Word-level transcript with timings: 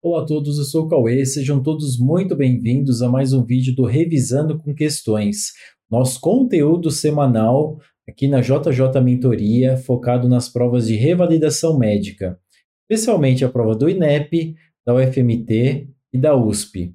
Olá 0.00 0.22
a 0.22 0.24
todos, 0.24 0.58
eu 0.58 0.64
sou 0.64 0.84
o 0.84 0.88
Cauê, 0.88 1.26
sejam 1.26 1.60
todos 1.60 1.98
muito 1.98 2.36
bem-vindos 2.36 3.02
a 3.02 3.08
mais 3.08 3.32
um 3.32 3.44
vídeo 3.44 3.74
do 3.74 3.84
Revisando 3.84 4.56
com 4.56 4.72
Questões, 4.72 5.54
nosso 5.90 6.20
conteúdo 6.20 6.88
semanal 6.88 7.80
aqui 8.08 8.28
na 8.28 8.40
JJ 8.40 9.00
Mentoria, 9.02 9.76
focado 9.76 10.28
nas 10.28 10.48
provas 10.48 10.86
de 10.86 10.94
revalidação 10.94 11.76
médica, 11.76 12.38
especialmente 12.88 13.44
a 13.44 13.48
prova 13.48 13.74
do 13.74 13.90
INEP, 13.90 14.54
da 14.86 14.94
UFMT 14.94 15.88
e 16.12 16.16
da 16.18 16.36
USP. 16.36 16.94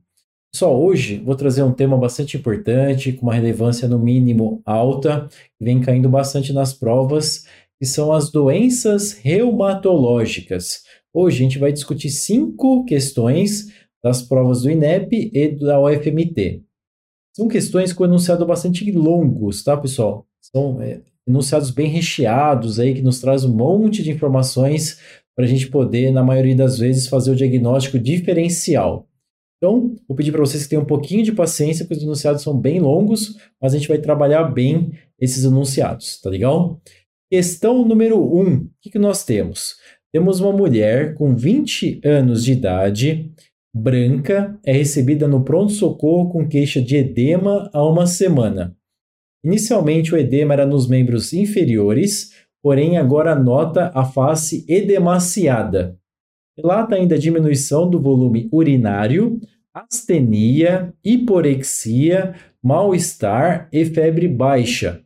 Só 0.55 0.73
hoje 0.73 1.21
vou 1.25 1.35
trazer 1.35 1.61
um 1.61 1.73
tema 1.73 1.97
bastante 1.97 2.37
importante, 2.37 3.11
com 3.11 3.23
uma 3.23 3.35
relevância 3.35 3.85
no 3.85 3.99
mínimo 3.99 4.61
alta, 4.65 5.27
que 5.59 5.65
vem 5.65 5.81
caindo 5.81 6.07
bastante 6.07 6.53
nas 6.53 6.73
provas, 6.73 7.43
que 7.77 7.85
são 7.85 8.13
as 8.13 8.31
doenças 8.31 9.11
reumatológicas. 9.11 10.83
Hoje 11.15 11.37
a 11.37 11.43
gente 11.43 11.59
vai 11.59 11.71
discutir 11.71 12.09
cinco 12.09 12.83
questões 12.85 13.71
das 14.03 14.23
provas 14.23 14.63
do 14.63 14.71
INEP 14.71 15.29
e 15.31 15.49
da 15.49 15.79
UFMT. 15.79 16.63
São 17.35 17.47
questões 17.47 17.93
com 17.93 18.03
enunciado 18.03 18.43
bastante 18.45 18.91
longos, 18.91 19.63
tá, 19.63 19.77
pessoal? 19.77 20.25
São 20.41 20.81
é, 20.81 21.01
enunciados 21.27 21.69
bem 21.69 21.87
recheados 21.87 22.79
aí, 22.79 22.95
que 22.95 23.01
nos 23.03 23.19
traz 23.19 23.45
um 23.45 23.55
monte 23.55 24.01
de 24.01 24.11
informações 24.11 24.99
para 25.35 25.45
a 25.45 25.47
gente 25.47 25.67
poder, 25.67 26.11
na 26.11 26.23
maioria 26.23 26.55
das 26.55 26.79
vezes, 26.79 27.07
fazer 27.07 27.31
o 27.31 27.35
diagnóstico 27.35 27.99
diferencial. 27.99 29.07
Então, 29.57 29.95
vou 30.07 30.17
pedir 30.17 30.31
para 30.31 30.41
vocês 30.41 30.63
que 30.63 30.69
tenham 30.69 30.83
um 30.83 30.87
pouquinho 30.87 31.23
de 31.23 31.31
paciência, 31.31 31.85
porque 31.85 31.97
os 31.97 32.03
enunciados 32.03 32.41
são 32.41 32.59
bem 32.59 32.79
longos, 32.79 33.37
mas 33.61 33.73
a 33.73 33.77
gente 33.77 33.87
vai 33.87 33.99
trabalhar 33.99 34.43
bem 34.45 34.91
esses 35.19 35.45
enunciados, 35.45 36.19
tá 36.19 36.29
legal? 36.29 36.81
Questão 37.31 37.85
número 37.85 38.19
1. 38.19 38.39
Um, 38.39 38.55
o 38.55 38.69
que, 38.81 38.89
que 38.91 38.99
nós 38.99 39.23
temos? 39.23 39.75
Temos 40.13 40.39
uma 40.39 40.51
mulher 40.53 41.15
com 41.15 41.35
20 41.35 41.99
anos 42.05 42.45
de 42.45 42.51
idade, 42.51 43.31
branca, 43.75 44.59
é 44.63 44.71
recebida 44.71 45.27
no 45.27 45.43
pronto-socorro 45.43 46.29
com 46.29 46.47
queixa 46.47 46.79
de 46.79 46.97
edema 46.97 47.67
há 47.73 47.83
uma 47.83 48.05
semana. 48.05 48.77
Inicialmente 49.43 50.13
o 50.13 50.17
edema 50.17 50.53
era 50.53 50.67
nos 50.67 50.87
membros 50.87 51.33
inferiores, 51.33 52.31
porém 52.61 52.95
agora 52.95 53.33
nota 53.33 53.91
a 53.95 54.05
face 54.05 54.63
edemaciada. 54.69 55.97
Relata 56.55 56.93
ainda 56.93 57.17
diminuição 57.17 57.89
do 57.89 57.99
volume 57.99 58.47
urinário, 58.51 59.41
astenia, 59.73 60.93
hiporexia, 61.03 62.35
mal-estar 62.61 63.67
e 63.73 63.83
febre 63.83 64.27
baixa. 64.27 65.02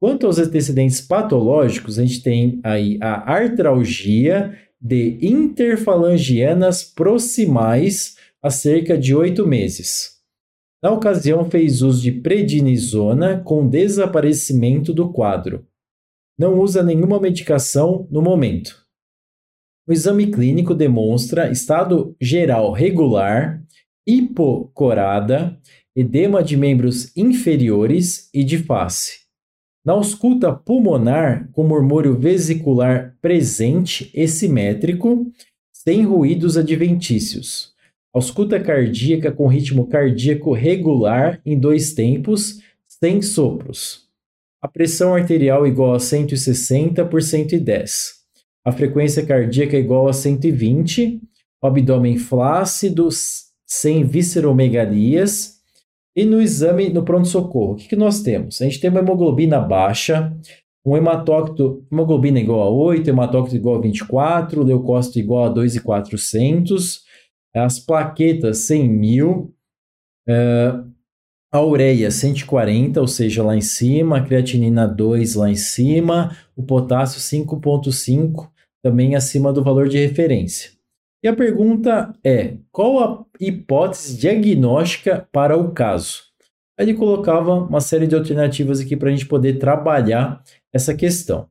Quanto 0.00 0.26
aos 0.26 0.38
antecedentes 0.38 1.00
patológicos, 1.02 1.98
a 1.98 2.06
gente 2.06 2.22
tem 2.22 2.58
aí 2.64 2.96
a 3.02 3.30
artralgia 3.30 4.56
de 4.80 5.18
interfalangianas 5.20 6.82
proximais 6.82 8.16
há 8.42 8.48
cerca 8.48 8.96
de 8.96 9.14
oito 9.14 9.46
meses. 9.46 10.18
Na 10.82 10.90
ocasião, 10.90 11.50
fez 11.50 11.82
uso 11.82 12.00
de 12.00 12.12
prednisona 12.12 13.40
com 13.40 13.68
desaparecimento 13.68 14.94
do 14.94 15.12
quadro. 15.12 15.66
Não 16.38 16.58
usa 16.58 16.82
nenhuma 16.82 17.20
medicação 17.20 18.08
no 18.10 18.22
momento. 18.22 18.74
O 19.86 19.92
exame 19.92 20.30
clínico 20.30 20.74
demonstra 20.74 21.50
estado 21.50 22.16
geral 22.18 22.72
regular, 22.72 23.62
hipocorada, 24.06 25.60
edema 25.94 26.42
de 26.42 26.56
membros 26.56 27.14
inferiores 27.14 28.30
e 28.32 28.42
de 28.42 28.56
face. 28.56 29.19
Na 29.82 29.94
ausculta 29.94 30.52
pulmonar, 30.52 31.48
com 31.52 31.66
murmúrio 31.66 32.14
vesicular 32.14 33.16
presente 33.20 34.10
e 34.14 34.28
simétrico, 34.28 35.26
sem 35.72 36.04
ruídos 36.04 36.58
adventícios. 36.58 37.72
Ausculta 38.12 38.60
cardíaca 38.60 39.32
com 39.32 39.46
ritmo 39.46 39.86
cardíaco 39.86 40.52
regular 40.52 41.40
em 41.46 41.58
dois 41.58 41.94
tempos, 41.94 42.60
sem 42.86 43.22
sopros. 43.22 44.06
A 44.60 44.68
pressão 44.68 45.14
arterial 45.14 45.66
igual 45.66 45.94
a 45.94 46.00
160 46.00 47.02
por 47.06 47.22
110. 47.22 48.20
A 48.62 48.72
frequência 48.72 49.24
cardíaca 49.24 49.78
igual 49.78 50.08
a 50.08 50.12
120. 50.12 51.22
O 51.62 51.66
abdômen 51.66 52.18
flácido, 52.18 53.08
sem 53.64 54.04
visceromegalias 54.04 55.59
e 56.14 56.24
no 56.24 56.40
exame 56.40 56.90
no 56.90 57.04
pronto-socorro, 57.04 57.72
o 57.72 57.76
que, 57.76 57.88
que 57.88 57.96
nós 57.96 58.20
temos? 58.20 58.60
A 58.60 58.64
gente 58.64 58.80
tem 58.80 58.90
uma 58.90 59.00
hemoglobina 59.00 59.60
baixa, 59.60 60.36
um 60.84 60.96
hematócrito, 60.96 61.86
hemoglobina 61.90 62.40
igual 62.40 62.62
a 62.62 62.70
8, 62.70 63.08
hematócrito 63.08 63.56
igual 63.56 63.76
a 63.76 63.80
24, 63.80 64.62
leucócito 64.62 65.18
igual 65.18 65.44
a 65.44 65.48
2,400, 65.48 67.02
as 67.54 67.78
plaquetas 67.78 68.58
100 68.58 68.88
mil, 68.88 69.54
uh, 70.28 70.90
a 71.52 71.60
ureia 71.60 72.10
140, 72.10 73.00
ou 73.00 73.08
seja, 73.08 73.42
lá 73.42 73.56
em 73.56 73.60
cima, 73.60 74.18
a 74.18 74.22
creatinina 74.22 74.86
2 74.86 75.34
lá 75.34 75.50
em 75.50 75.56
cima, 75.56 76.36
o 76.56 76.62
potássio 76.62 77.20
5,5, 77.20 78.48
também 78.82 79.14
acima 79.14 79.52
do 79.52 79.62
valor 79.62 79.88
de 79.88 79.98
referência. 79.98 80.79
E 81.22 81.28
a 81.28 81.34
pergunta 81.34 82.14
é: 82.24 82.56
qual 82.72 82.98
a 82.98 83.26
hipótese 83.38 84.16
diagnóstica 84.16 85.28
para 85.30 85.56
o 85.56 85.72
caso? 85.72 86.22
Ele 86.78 86.94
colocava 86.94 87.54
uma 87.54 87.80
série 87.80 88.06
de 88.06 88.14
alternativas 88.14 88.80
aqui 88.80 88.96
para 88.96 89.08
a 89.08 89.12
gente 89.12 89.26
poder 89.26 89.58
trabalhar 89.58 90.42
essa 90.72 90.94
questão. 90.94 91.42
O 91.42 91.48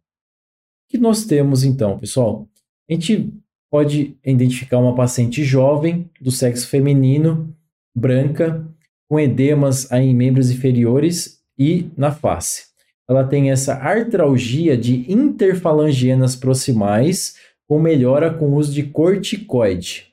que 0.90 0.98
nós 0.98 1.26
temos 1.26 1.64
então, 1.64 2.00
pessoal? 2.00 2.48
A 2.90 2.94
gente 2.94 3.32
pode 3.70 4.18
identificar 4.26 4.80
uma 4.80 4.96
paciente 4.96 5.44
jovem, 5.44 6.10
do 6.20 6.32
sexo 6.32 6.68
feminino, 6.68 7.56
branca, 7.96 8.68
com 9.08 9.20
edemas 9.20 9.92
em 9.92 10.16
membros 10.16 10.50
inferiores 10.50 11.40
e 11.58 11.92
na 11.96 12.12
face. 12.12 12.70
Ela 13.08 13.24
tem 13.24 13.52
essa 13.52 13.76
artralgia 13.76 14.76
de 14.76 15.12
interfalangianas 15.12 16.36
proximais 16.36 17.36
com 17.70 17.80
melhora 17.80 18.34
com 18.34 18.50
o 18.50 18.56
uso 18.56 18.74
de 18.74 18.82
corticoide. 18.82 20.08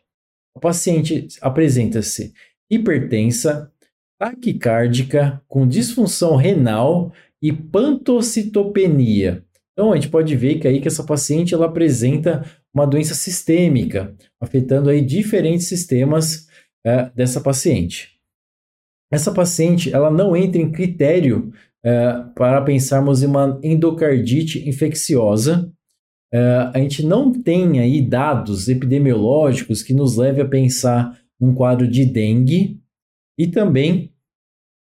A 0.55 0.61
paciente 0.61 1.27
apresenta-se 1.41 2.35
hipertensa, 2.71 3.73
taquicárdica, 4.21 5.43
com 5.49 5.67
disfunção 5.67 6.37
renal 6.37 7.13
e 7.41 7.51
pantocitopenia. 7.51 9.43
Então, 9.73 9.93
a 9.93 9.97
gente 9.97 10.11
pode 10.11 10.37
ver 10.37 10.59
que 10.59 10.69
aí 10.69 10.81
que 10.81 10.89
essa 10.89 11.03
paciente 11.03 11.55
ela 11.55 11.67
apresenta 11.67 12.45
uma 12.75 12.87
doença 12.87 13.15
sistêmica, 13.15 14.15
afetando 14.39 14.91
aí 14.91 15.01
diferentes 15.01 15.67
sistemas 15.67 16.49
é, 16.85 17.11
dessa 17.15 17.41
paciente. 17.41 18.19
Essa 19.11 19.33
paciente 19.33 19.95
ela 19.95 20.11
não 20.11 20.37
entra 20.37 20.61
em 20.61 20.71
critério 20.71 21.53
é, 21.83 22.23
para 22.35 22.61
pensarmos 22.63 23.23
em 23.23 23.27
uma 23.27 23.59
endocardite 23.63 24.69
infecciosa, 24.69 25.73
Uh, 26.35 26.71
a 26.75 26.79
gente 26.79 27.05
não 27.05 27.33
tem 27.33 27.79
aí 27.79 28.01
dados 28.01 28.69
epidemiológicos 28.69 29.83
que 29.83 29.95
nos 29.95 30.17
leve 30.17 30.41
a 30.41 30.49
pensar 30.49 31.19
num 31.41 31.55
quadro 31.55 31.87
de 31.87 32.05
dengue 32.05 32.81
e 33.39 33.47
também 33.47 34.13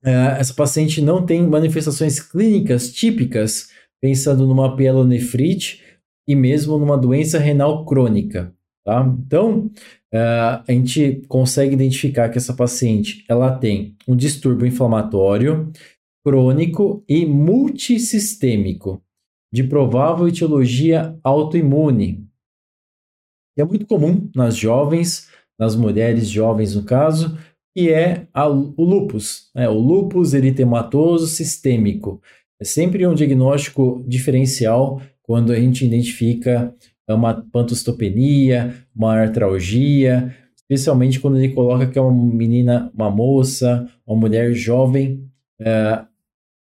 uh, 0.05 0.37
essa 0.37 0.53
paciente 0.53 1.01
não 1.01 1.25
tem 1.25 1.41
manifestações 1.47 2.19
clínicas 2.19 2.91
típicas, 2.91 3.69
pensando 4.01 4.45
numa 4.45 4.75
pielonefrite 4.75 5.81
e 6.27 6.35
mesmo 6.35 6.77
numa 6.77 6.97
doença 6.97 7.39
renal 7.39 7.85
crônica. 7.85 8.53
Tá? 8.85 9.03
Então, 9.25 9.71
uh, 10.13 10.63
a 10.67 10.71
gente 10.71 11.23
consegue 11.27 11.73
identificar 11.73 12.29
que 12.29 12.37
essa 12.37 12.53
paciente 12.53 13.25
ela 13.27 13.57
tem 13.57 13.95
um 14.07 14.15
distúrbio 14.15 14.67
inflamatório 14.67 15.71
crônico 16.23 17.03
e 17.07 17.25
multissistêmico 17.25 19.02
de 19.53 19.63
provável 19.63 20.27
etiologia 20.27 21.15
autoimune. 21.23 22.27
é 23.55 23.63
muito 23.63 23.85
comum 23.85 24.27
nas 24.35 24.55
jovens, 24.55 25.29
nas 25.59 25.75
mulheres 25.75 26.27
jovens 26.27 26.75
no 26.75 26.81
caso, 26.81 27.37
que 27.71 27.91
é 27.91 28.27
a, 28.33 28.49
o 28.49 28.73
lupus, 28.83 29.51
né? 29.53 29.69
o 29.69 29.77
lupus 29.77 30.33
eritematoso 30.33 31.27
sistêmico. 31.27 32.19
É 32.59 32.65
sempre 32.65 33.05
um 33.05 33.13
diagnóstico 33.13 34.03
diferencial 34.07 34.99
quando 35.21 35.51
a 35.51 35.59
gente 35.59 35.85
identifica 35.85 36.73
uma 37.07 37.35
pantostopenia, 37.51 38.73
uma 38.95 39.13
artralgia, 39.13 40.35
especialmente 40.55 41.19
quando 41.19 41.37
ele 41.37 41.53
coloca 41.53 41.85
que 41.85 41.99
é 41.99 42.01
uma 42.01 42.11
menina, 42.11 42.91
uma 42.95 43.11
moça, 43.11 43.87
uma 44.07 44.19
mulher 44.19 44.51
jovem, 44.53 45.29
é, 45.61 46.03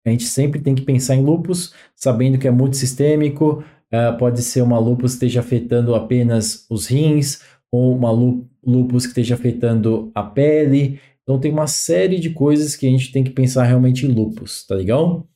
a 0.09 0.13
gente 0.13 0.25
sempre 0.25 0.61
tem 0.61 0.75
que 0.75 0.83
pensar 0.83 1.15
em 1.15 1.23
lupus, 1.23 1.73
sabendo 1.95 2.39
que 2.39 2.49
é 2.49 2.51
multissistêmico, 2.51 3.63
uh, 3.93 4.17
pode 4.19 4.43
ser 4.43 4.63
uma 4.63 4.79
lupus 4.79 5.13
que 5.13 5.17
esteja 5.17 5.41
afetando 5.41 5.95
apenas 5.95 6.67
os 6.71 6.87
rins, 6.87 7.43
ou 7.71 7.95
uma 7.95 8.11
lupus 8.11 9.05
que 9.05 9.11
esteja 9.11 9.35
afetando 9.35 10.11
a 10.15 10.23
pele. 10.23 11.01
Então 11.23 11.39
tem 11.39 11.53
uma 11.53 11.67
série 11.67 12.19
de 12.19 12.31
coisas 12.31 12.75
que 12.75 12.87
a 12.87 12.91
gente 12.91 13.13
tem 13.13 13.23
que 13.23 13.31
pensar 13.31 13.65
realmente 13.65 14.07
em 14.07 14.11
lupus, 14.11 14.67
tá 14.67 14.75
legal? 14.75 15.27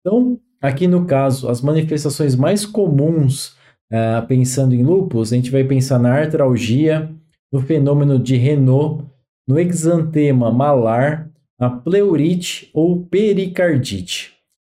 Então, 0.00 0.40
aqui 0.60 0.86
no 0.86 1.04
caso, 1.04 1.48
as 1.48 1.60
manifestações 1.60 2.34
mais 2.34 2.64
comuns 2.64 3.54
uh, 3.92 4.26
pensando 4.26 4.74
em 4.74 4.82
lupus, 4.82 5.32
a 5.32 5.36
gente 5.36 5.50
vai 5.50 5.64
pensar 5.64 5.98
na 5.98 6.14
artralgia, 6.14 7.10
no 7.52 7.60
fenômeno 7.60 8.18
de 8.18 8.36
Renault, 8.36 9.04
no 9.46 9.58
exantema 9.58 10.50
malar, 10.50 11.30
na 11.62 11.70
pleurite 11.70 12.68
ou 12.74 13.06
pericardite. 13.06 14.32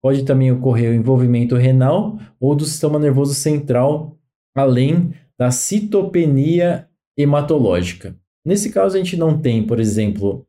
Pode 0.03 0.25
também 0.25 0.51
ocorrer 0.51 0.91
o 0.91 0.95
envolvimento 0.95 1.55
renal 1.55 2.19
ou 2.41 2.57
do 2.57 2.65
sistema 2.65 2.99
nervoso 2.99 3.35
central, 3.35 4.19
além 4.53 5.15
da 5.39 5.53
citopenia 5.53 6.89
hematológica. 7.17 8.17
Nesse 8.45 8.73
caso, 8.73 8.97
a 8.97 8.99
gente 8.99 9.17
não 9.17 9.41
tem, 9.41 9.65
por 9.65 9.79
exemplo, 9.79 10.45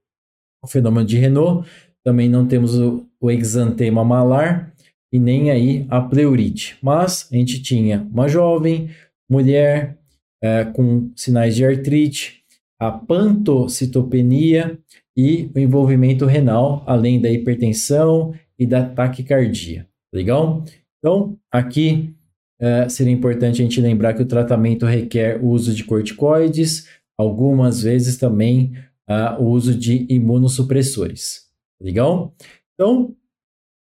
o 0.64 0.68
fenômeno 0.68 1.06
de 1.06 1.20
Renault, 1.20 1.70
também 2.04 2.28
não 2.28 2.48
temos 2.48 2.80
o, 2.80 3.06
o 3.22 3.30
exantema 3.30 4.04
malar 4.04 4.74
e 5.14 5.20
nem 5.20 5.52
aí 5.52 5.86
a 5.88 6.02
pleurite. 6.02 6.80
Mas 6.82 7.30
a 7.32 7.36
gente 7.36 7.62
tinha 7.62 8.08
uma 8.12 8.28
jovem, 8.28 8.90
mulher, 9.30 10.00
é, 10.42 10.66
com 10.66 11.12
sinais 11.16 11.56
de 11.56 11.64
artrite, 11.64 12.44
a 12.80 12.92
pantocitopenia 12.92 14.80
e 15.16 15.50
o 15.56 15.60
envolvimento 15.60 16.26
renal, 16.26 16.84
além 16.88 17.22
da 17.22 17.32
hipertensão 17.32 18.34
e 18.58 18.66
da 18.66 18.84
taquicardia. 18.84 19.88
Legal? 20.12 20.64
Então, 21.00 21.38
aqui 21.52 22.16
é, 22.60 22.88
seria 22.88 23.14
importante 23.14 23.62
a 23.62 23.66
gente 23.66 23.82
lembrar 23.82 24.14
que 24.14 24.22
o 24.22 24.28
tratamento 24.28 24.86
requer 24.86 25.38
o 25.44 25.50
uso 25.50 25.74
de 25.74 25.84
corticoides, 25.84 26.88
algumas 27.18 27.84
vezes 27.84 28.18
também 28.18 28.74
uh, 29.10 29.42
o 29.42 29.50
uso 29.50 29.76
de 29.76 30.06
imunossupressores. 30.10 31.44
Legal? 31.82 32.34
Então, 32.74 33.16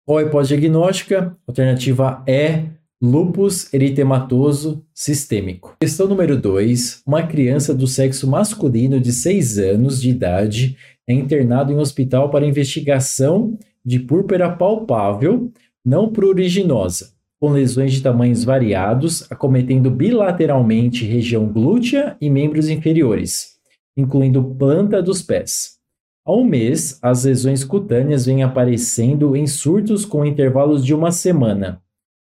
qual 0.06 0.20
é 0.20 0.30
pós-diagnóstica? 0.30 1.38
Alternativa 1.48 2.24
é 2.28 2.66
lupus 3.02 3.74
eritematoso 3.74 4.86
sistêmico. 4.94 5.76
Questão 5.82 6.08
número 6.08 6.40
2. 6.40 7.02
Uma 7.06 7.24
criança 7.24 7.74
do 7.74 7.88
sexo 7.88 8.28
masculino 8.28 9.00
de 9.00 9.12
6 9.12 9.58
anos 9.58 10.02
de 10.02 10.10
idade 10.10 10.78
é 11.08 11.14
internado 11.14 11.72
em 11.72 11.76
um 11.76 11.80
hospital 11.80 12.30
para 12.30 12.46
investigação 12.46 13.58
de 13.84 14.00
púrpura 14.00 14.50
palpável 14.50 15.52
não 15.84 16.12
pruriginosa, 16.12 17.14
com 17.40 17.50
lesões 17.50 17.94
de 17.94 18.02
tamanhos 18.02 18.44
variados, 18.44 19.30
acometendo 19.32 19.90
bilateralmente 19.90 21.06
região 21.06 21.48
glútea 21.48 22.16
e 22.22 22.30
membros 22.30 22.70
inferiores, 22.70 23.58
incluindo 23.98 24.44
planta 24.44 25.02
dos 25.02 25.22
pés. 25.22 25.80
Há 26.24 26.34
um 26.34 26.44
mês, 26.44 27.00
as 27.02 27.26
lesões 27.26 27.64
cutâneas 27.64 28.28
vêm 28.28 28.44
aparecendo 28.44 29.36
em 29.36 29.48
surtos 29.48 30.06
com 30.06 30.24
intervalos 30.24 30.86
de 30.86 30.94
uma 30.94 31.12
semana. 31.12 31.82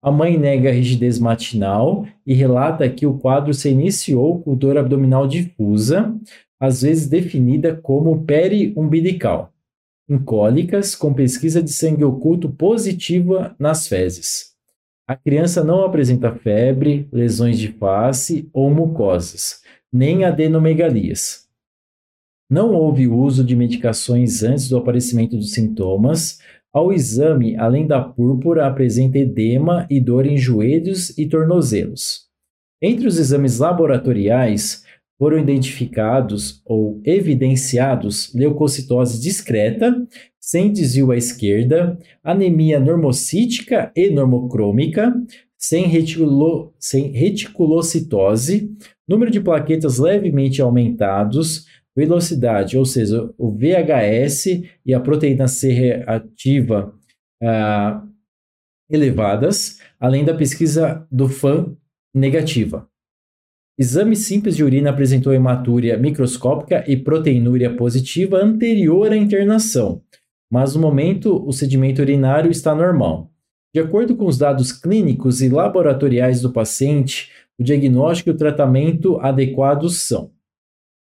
A 0.00 0.12
mãe 0.12 0.38
nega 0.38 0.70
a 0.70 0.72
rigidez 0.72 1.18
matinal 1.18 2.06
e 2.24 2.32
relata 2.32 2.88
que 2.88 3.04
o 3.04 3.18
quadro 3.18 3.52
se 3.52 3.68
iniciou 3.68 4.40
com 4.40 4.54
dor 4.54 4.78
abdominal 4.78 5.26
difusa, 5.26 6.14
às 6.60 6.82
vezes 6.82 7.08
definida 7.08 7.74
como 7.74 8.24
periumbilical, 8.24 9.50
em 10.06 10.18
cólicas 10.18 10.94
com 10.94 11.14
pesquisa 11.14 11.62
de 11.62 11.72
sangue 11.72 12.04
oculto 12.04 12.50
positiva 12.50 13.56
nas 13.58 13.88
fezes. 13.88 14.50
A 15.08 15.16
criança 15.16 15.64
não 15.64 15.84
apresenta 15.84 16.32
febre, 16.32 17.08
lesões 17.10 17.58
de 17.58 17.68
face 17.72 18.48
ou 18.52 18.70
mucosas, 18.70 19.62
nem 19.92 20.24
adenomegalias. 20.24 21.48
Não 22.48 22.74
houve 22.74 23.08
uso 23.08 23.42
de 23.42 23.56
medicações 23.56 24.42
antes 24.42 24.68
do 24.68 24.76
aparecimento 24.76 25.36
dos 25.36 25.52
sintomas. 25.52 26.40
Ao 26.72 26.92
exame, 26.92 27.56
além 27.56 27.86
da 27.86 28.00
púrpura, 28.00 28.66
apresenta 28.66 29.18
edema 29.18 29.86
e 29.88 30.00
dor 30.00 30.26
em 30.26 30.36
joelhos 30.36 31.16
e 31.16 31.28
tornozelos. 31.28 32.28
Entre 32.82 33.06
os 33.06 33.18
exames 33.18 33.58
laboratoriais, 33.58 34.84
foram 35.20 35.38
identificados 35.38 36.62
ou 36.64 36.98
evidenciados 37.04 38.32
leucocitose 38.34 39.20
discreta, 39.20 39.94
sem 40.40 40.72
desvio 40.72 41.10
à 41.10 41.16
esquerda, 41.16 41.98
anemia 42.24 42.80
normocítica 42.80 43.92
e 43.94 44.08
normocrômica, 44.08 45.14
sem, 45.58 45.86
reticulo, 45.86 46.72
sem 46.78 47.12
reticulocitose, 47.12 48.74
número 49.06 49.30
de 49.30 49.40
plaquetas 49.40 49.98
levemente 49.98 50.62
aumentados, 50.62 51.66
velocidade, 51.94 52.78
ou 52.78 52.86
seja, 52.86 53.30
o 53.36 53.50
VHS 53.50 54.62
e 54.86 54.94
a 54.94 55.00
proteína 55.00 55.48
C 55.48 55.70
reativa 55.70 56.94
ah, 57.42 58.02
elevadas, 58.88 59.80
além 60.00 60.24
da 60.24 60.32
pesquisa 60.32 61.06
do 61.12 61.28
FAN 61.28 61.76
negativa. 62.14 62.89
Exame 63.80 64.14
simples 64.14 64.56
de 64.56 64.62
urina 64.62 64.90
apresentou 64.90 65.32
hematúria 65.32 65.96
microscópica 65.96 66.84
e 66.86 66.98
proteinúria 66.98 67.74
positiva 67.74 68.36
anterior 68.36 69.10
à 69.10 69.16
internação, 69.16 70.02
mas 70.52 70.74
no 70.74 70.82
momento 70.82 71.42
o 71.48 71.50
sedimento 71.50 72.02
urinário 72.02 72.50
está 72.50 72.74
normal. 72.74 73.32
De 73.74 73.80
acordo 73.80 74.14
com 74.14 74.26
os 74.26 74.36
dados 74.36 74.70
clínicos 74.70 75.40
e 75.40 75.48
laboratoriais 75.48 76.42
do 76.42 76.52
paciente, 76.52 77.30
o 77.58 77.64
diagnóstico 77.64 78.28
e 78.28 78.32
o 78.32 78.36
tratamento 78.36 79.18
adequados 79.18 80.02
são. 80.02 80.30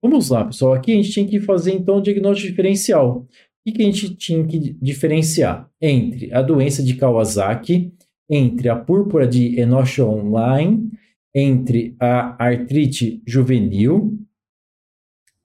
Vamos 0.02 0.30
lá, 0.30 0.46
pessoal. 0.46 0.72
Aqui 0.72 0.92
a 0.92 0.94
gente 0.94 1.10
tinha 1.10 1.28
que 1.28 1.40
fazer 1.40 1.74
então 1.74 1.98
o 1.98 2.02
diagnóstico 2.02 2.48
diferencial. 2.48 3.28
O 3.68 3.70
que 3.70 3.82
a 3.82 3.84
gente 3.84 4.14
tinha 4.14 4.46
que 4.46 4.58
diferenciar? 4.80 5.68
Entre 5.78 6.32
a 6.32 6.40
doença 6.40 6.82
de 6.82 6.94
Kawasaki, 6.94 7.92
entre 8.30 8.70
a 8.70 8.76
púrpura 8.76 9.28
de 9.28 9.60
Enoch-Online 9.60 10.90
entre 11.34 11.96
a 11.98 12.44
artrite 12.44 13.22
juvenil 13.26 14.18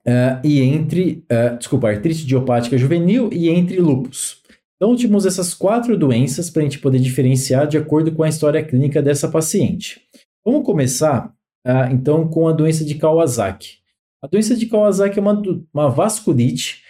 uh, 0.06 0.40
e 0.44 0.60
entre, 0.60 1.24
uh, 1.30 1.56
desculpa, 1.56 1.88
artrite 1.88 2.22
idiopática 2.22 2.76
juvenil 2.76 3.30
e 3.32 3.48
entre 3.48 3.80
lupus. 3.80 4.42
Então, 4.76 4.94
tínhamos 4.94 5.26
essas 5.26 5.54
quatro 5.54 5.96
doenças 5.96 6.50
para 6.50 6.62
a 6.62 6.64
gente 6.64 6.78
poder 6.78 7.00
diferenciar 7.00 7.66
de 7.66 7.76
acordo 7.76 8.12
com 8.12 8.22
a 8.22 8.28
história 8.28 8.62
clínica 8.62 9.02
dessa 9.02 9.28
paciente. 9.28 10.00
Vamos 10.44 10.64
começar, 10.64 11.34
uh, 11.66 11.92
então, 11.92 12.28
com 12.28 12.46
a 12.46 12.52
doença 12.52 12.84
de 12.84 12.94
Kawasaki. 12.94 13.78
A 14.22 14.26
doença 14.26 14.54
de 14.56 14.66
Kawasaki 14.66 15.18
é 15.18 15.22
uma, 15.22 15.42
uma 15.72 15.88
vasculite 15.88 16.82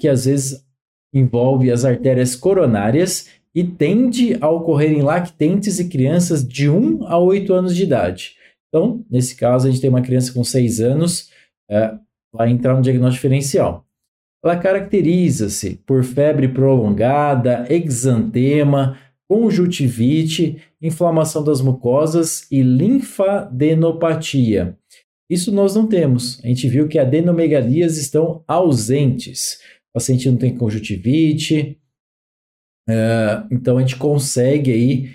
que 0.00 0.08
às 0.08 0.24
vezes 0.24 0.64
envolve 1.12 1.70
as 1.70 1.84
artérias 1.84 2.34
coronárias 2.34 3.28
e 3.54 3.62
tende 3.62 4.36
a 4.40 4.48
ocorrer 4.48 4.92
em 4.92 5.02
lactentes 5.02 5.78
e 5.78 5.88
crianças 5.88 6.46
de 6.46 6.68
1 6.68 7.06
a 7.06 7.18
8 7.18 7.54
anos 7.54 7.76
de 7.76 7.84
idade. 7.84 8.34
Então, 8.68 9.04
nesse 9.08 9.36
caso, 9.36 9.68
a 9.68 9.70
gente 9.70 9.80
tem 9.80 9.90
uma 9.90 10.02
criança 10.02 10.32
com 10.32 10.42
6 10.42 10.80
anos, 10.80 11.30
é, 11.70 11.94
vai 12.32 12.50
entrar 12.50 12.74
no 12.74 12.82
diagnóstico 12.82 13.22
diferencial. 13.22 13.86
Ela 14.44 14.56
caracteriza-se 14.56 15.80
por 15.86 16.02
febre 16.02 16.48
prolongada, 16.48 17.64
exantema, 17.70 18.98
conjuntivite, 19.28 20.60
inflamação 20.82 21.42
das 21.42 21.60
mucosas 21.60 22.50
e 22.50 22.62
linfadenopatia. 22.62 24.76
Isso 25.30 25.50
nós 25.50 25.74
não 25.74 25.86
temos. 25.86 26.38
A 26.44 26.48
gente 26.48 26.68
viu 26.68 26.88
que 26.88 26.98
adenomegalias 26.98 27.96
estão 27.96 28.44
ausentes. 28.46 29.60
O 29.90 29.94
paciente 29.94 30.28
não 30.28 30.36
tem 30.36 30.56
conjuntivite, 30.56 31.78
Uh, 32.88 33.46
então 33.50 33.78
a 33.78 33.80
gente 33.80 33.96
consegue 33.96 34.70
aí 34.70 35.10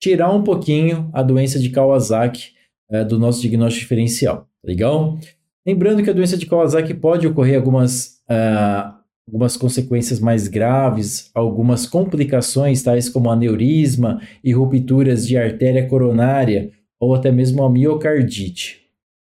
tirar 0.00 0.32
um 0.32 0.42
pouquinho 0.42 1.08
a 1.12 1.22
doença 1.22 1.58
de 1.58 1.70
Kawasaki 1.70 2.52
uh, 2.90 3.04
do 3.04 3.18
nosso 3.18 3.40
diagnóstico 3.40 3.82
diferencial, 3.82 4.38
tá 4.38 4.46
legal? 4.64 5.18
Lembrando 5.64 6.02
que 6.02 6.10
a 6.10 6.12
doença 6.12 6.36
de 6.36 6.46
Kawasaki 6.46 6.94
pode 6.94 7.26
ocorrer 7.26 7.56
algumas, 7.56 8.20
uh, 8.28 8.94
algumas 9.28 9.56
consequências 9.56 10.18
mais 10.18 10.48
graves, 10.48 11.30
algumas 11.34 11.86
complicações, 11.86 12.82
tais 12.82 13.08
como 13.08 13.30
aneurisma 13.30 14.20
e 14.42 14.52
rupturas 14.52 15.26
de 15.26 15.36
artéria 15.36 15.86
coronária 15.86 16.72
ou 16.98 17.14
até 17.14 17.30
mesmo 17.30 17.62
a 17.62 17.70
miocardite. 17.70 18.80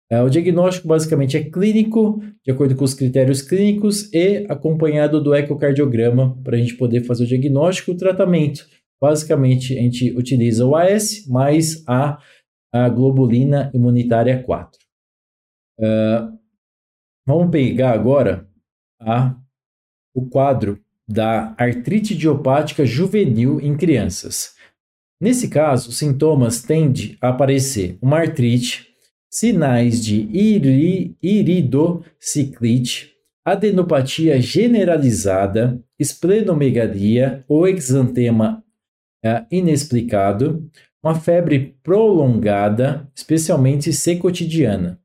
O 0.10 0.30
diagnóstico 0.30 0.88
basicamente 0.88 1.36
é 1.36 1.44
clínico, 1.44 2.24
de 2.48 2.54
acordo 2.54 2.78
com 2.78 2.86
os 2.86 2.94
critérios 2.94 3.42
clínicos, 3.42 4.10
e 4.14 4.46
acompanhado 4.48 5.22
do 5.22 5.36
ecocardiograma 5.36 6.42
para 6.46 6.56
a 6.56 6.60
gente 6.60 6.76
poder 6.76 7.04
fazer 7.04 7.26
o 7.26 7.28
diagnóstico 7.28 7.92
e 7.92 7.94
o 7.94 7.98
tratamento. 7.98 8.66
Basicamente, 9.02 9.78
a 9.78 9.82
gente 9.82 10.12
utiliza 10.12 10.66
o 10.66 10.74
AS 10.74 11.28
mais 11.28 11.84
a, 11.86 12.18
a 12.74 12.88
globulina 12.88 13.70
imunitária 13.74 14.42
4. 14.42 14.80
Uh, 15.78 15.84
é, 15.84 16.32
vamos 17.28 17.52
pegar 17.52 17.92
agora 17.92 18.50
a, 18.98 19.36
o 20.16 20.26
quadro 20.30 20.80
da 21.06 21.54
artrite 21.58 22.14
idiopática 22.14 22.86
juvenil 22.86 23.60
em 23.60 23.76
crianças. 23.76 24.56
Nesse 25.20 25.50
caso, 25.50 25.90
os 25.90 25.98
sintomas 25.98 26.64
tendem 26.64 27.18
a 27.20 27.28
aparecer 27.28 27.98
uma 28.02 28.20
artrite 28.20 28.87
sinais 29.30 30.04
de 30.04 30.22
iri, 30.32 31.16
iridociclite, 31.22 33.14
adenopatia 33.46 34.42
generalizada, 34.42 35.82
esplenomegalia 36.00 37.44
ou 37.48 37.68
exantema 37.68 38.64
é, 39.24 39.46
inexplicado, 39.52 40.70
uma 41.04 41.16
febre 41.16 41.78
prolongada, 41.84 43.10
especialmente 43.16 43.94
secotidiana. 43.94 45.00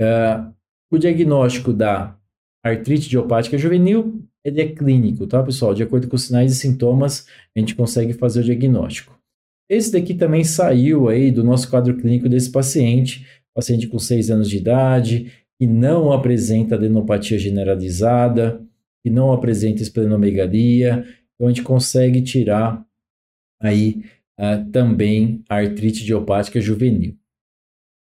É, 0.00 0.44
O 0.90 0.98
diagnóstico 0.98 1.72
da 1.72 2.16
artrite 2.64 3.06
idiopática 3.06 3.58
juvenil 3.58 4.22
ele 4.44 4.60
é 4.60 4.68
clínico, 4.68 5.26
tá, 5.26 5.42
pessoal? 5.42 5.72
De 5.72 5.82
acordo 5.82 6.08
com 6.08 6.16
os 6.16 6.24
sinais 6.24 6.52
e 6.52 6.56
sintomas, 6.56 7.26
a 7.56 7.60
gente 7.60 7.74
consegue 7.74 8.12
fazer 8.12 8.40
o 8.40 8.44
diagnóstico. 8.44 9.16
Esse 9.70 9.92
daqui 9.92 10.14
também 10.14 10.44
saiu 10.44 11.08
aí 11.08 11.30
do 11.30 11.44
nosso 11.44 11.70
quadro 11.70 11.96
clínico 11.96 12.28
desse 12.28 12.50
paciente, 12.50 13.26
paciente 13.54 13.86
com 13.86 13.98
6 13.98 14.30
anos 14.30 14.48
de 14.48 14.56
idade, 14.56 15.32
que 15.58 15.66
não 15.66 16.12
apresenta 16.12 16.74
adenopatia 16.74 17.38
generalizada, 17.38 18.60
que 19.02 19.10
não 19.10 19.32
apresenta 19.32 19.82
esplenomegalia, 19.82 21.04
então 21.34 21.46
a 21.46 21.50
gente 21.50 21.62
consegue 21.62 22.22
tirar 22.22 22.84
aí 23.60 24.04
uh, 24.38 24.70
também 24.70 25.42
a 25.48 25.56
artrite 25.56 26.02
idiopática 26.02 26.60
juvenil. 26.60 27.16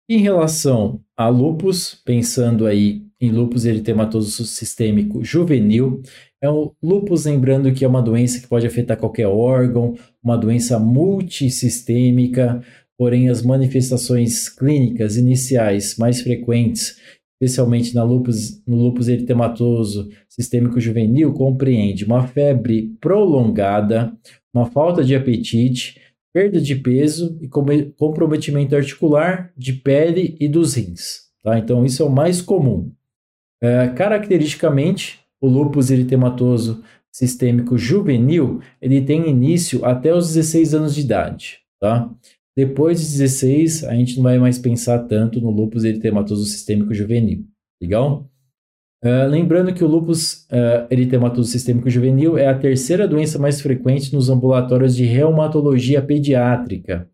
Em 0.09 0.17
relação 0.17 1.01
a 1.15 1.29
lupus, 1.29 1.95
pensando 2.03 2.67
aí 2.67 3.05
em 3.19 3.31
lupus 3.31 3.65
eritematoso 3.65 4.45
sistêmico 4.45 5.23
juvenil, 5.23 6.01
é 6.41 6.49
o 6.49 6.75
lupus, 6.81 7.25
lembrando 7.25 7.71
que 7.71 7.85
é 7.85 7.87
uma 7.87 8.01
doença 8.01 8.41
que 8.41 8.47
pode 8.47 8.65
afetar 8.65 8.97
qualquer 8.97 9.27
órgão, 9.27 9.95
uma 10.23 10.35
doença 10.35 10.79
multissistêmica, 10.79 12.61
porém 13.01 13.29
as 13.29 13.41
manifestações 13.41 14.47
clínicas 14.47 15.17
iniciais 15.17 15.95
mais 15.97 16.21
frequentes, 16.21 16.97
especialmente 17.33 17.95
na 17.95 18.03
lupus, 18.03 18.63
no 18.67 18.75
lupus 18.75 19.07
eritematoso 19.07 20.07
sistêmico 20.29 20.79
juvenil, 20.79 21.33
compreende 21.33 22.05
uma 22.05 22.27
febre 22.27 22.95
prolongada, 23.01 24.15
uma 24.53 24.67
falta 24.67 25.03
de 25.03 25.15
apetite, 25.15 25.99
perda 26.31 26.61
de 26.61 26.75
peso 26.75 27.39
e 27.41 27.47
comprometimento 27.47 28.75
articular, 28.75 29.51
de 29.57 29.73
pele 29.73 30.37
e 30.39 30.47
dos 30.47 30.75
rins. 30.75 31.21
Tá? 31.43 31.57
Então, 31.57 31.83
isso 31.83 32.03
é 32.03 32.05
o 32.05 32.11
mais 32.11 32.39
comum. 32.39 32.91
É, 33.63 33.87
caracteristicamente, 33.87 35.21
o 35.41 35.47
lúpus 35.47 35.89
eritematoso 35.89 36.83
sistêmico 37.11 37.79
juvenil, 37.79 38.61
ele 38.79 39.01
tem 39.01 39.27
início 39.27 39.83
até 39.83 40.13
os 40.13 40.27
16 40.27 40.75
anos 40.75 40.93
de 40.93 41.01
idade. 41.01 41.61
Tá? 41.79 42.07
Depois 42.61 43.01
de 43.01 43.17
16, 43.17 43.85
a 43.85 43.95
gente 43.95 44.17
não 44.17 44.23
vai 44.23 44.37
mais 44.37 44.59
pensar 44.59 44.99
tanto 45.07 45.41
no 45.41 45.49
lúpus 45.49 45.83
eritematoso 45.83 46.45
sistêmico 46.45 46.93
juvenil. 46.93 47.43
Legal? 47.81 48.29
Uh, 49.03 49.27
lembrando 49.27 49.73
que 49.73 49.83
o 49.83 49.87
lúpus 49.87 50.43
uh, 50.43 50.85
eritematoso 50.91 51.49
sistêmico 51.49 51.89
juvenil 51.89 52.37
é 52.37 52.45
a 52.45 52.55
terceira 52.55 53.07
doença 53.07 53.39
mais 53.39 53.59
frequente 53.59 54.13
nos 54.13 54.29
ambulatórios 54.29 54.95
de 54.95 55.05
reumatologia 55.05 56.03
pediátrica. 56.03 57.09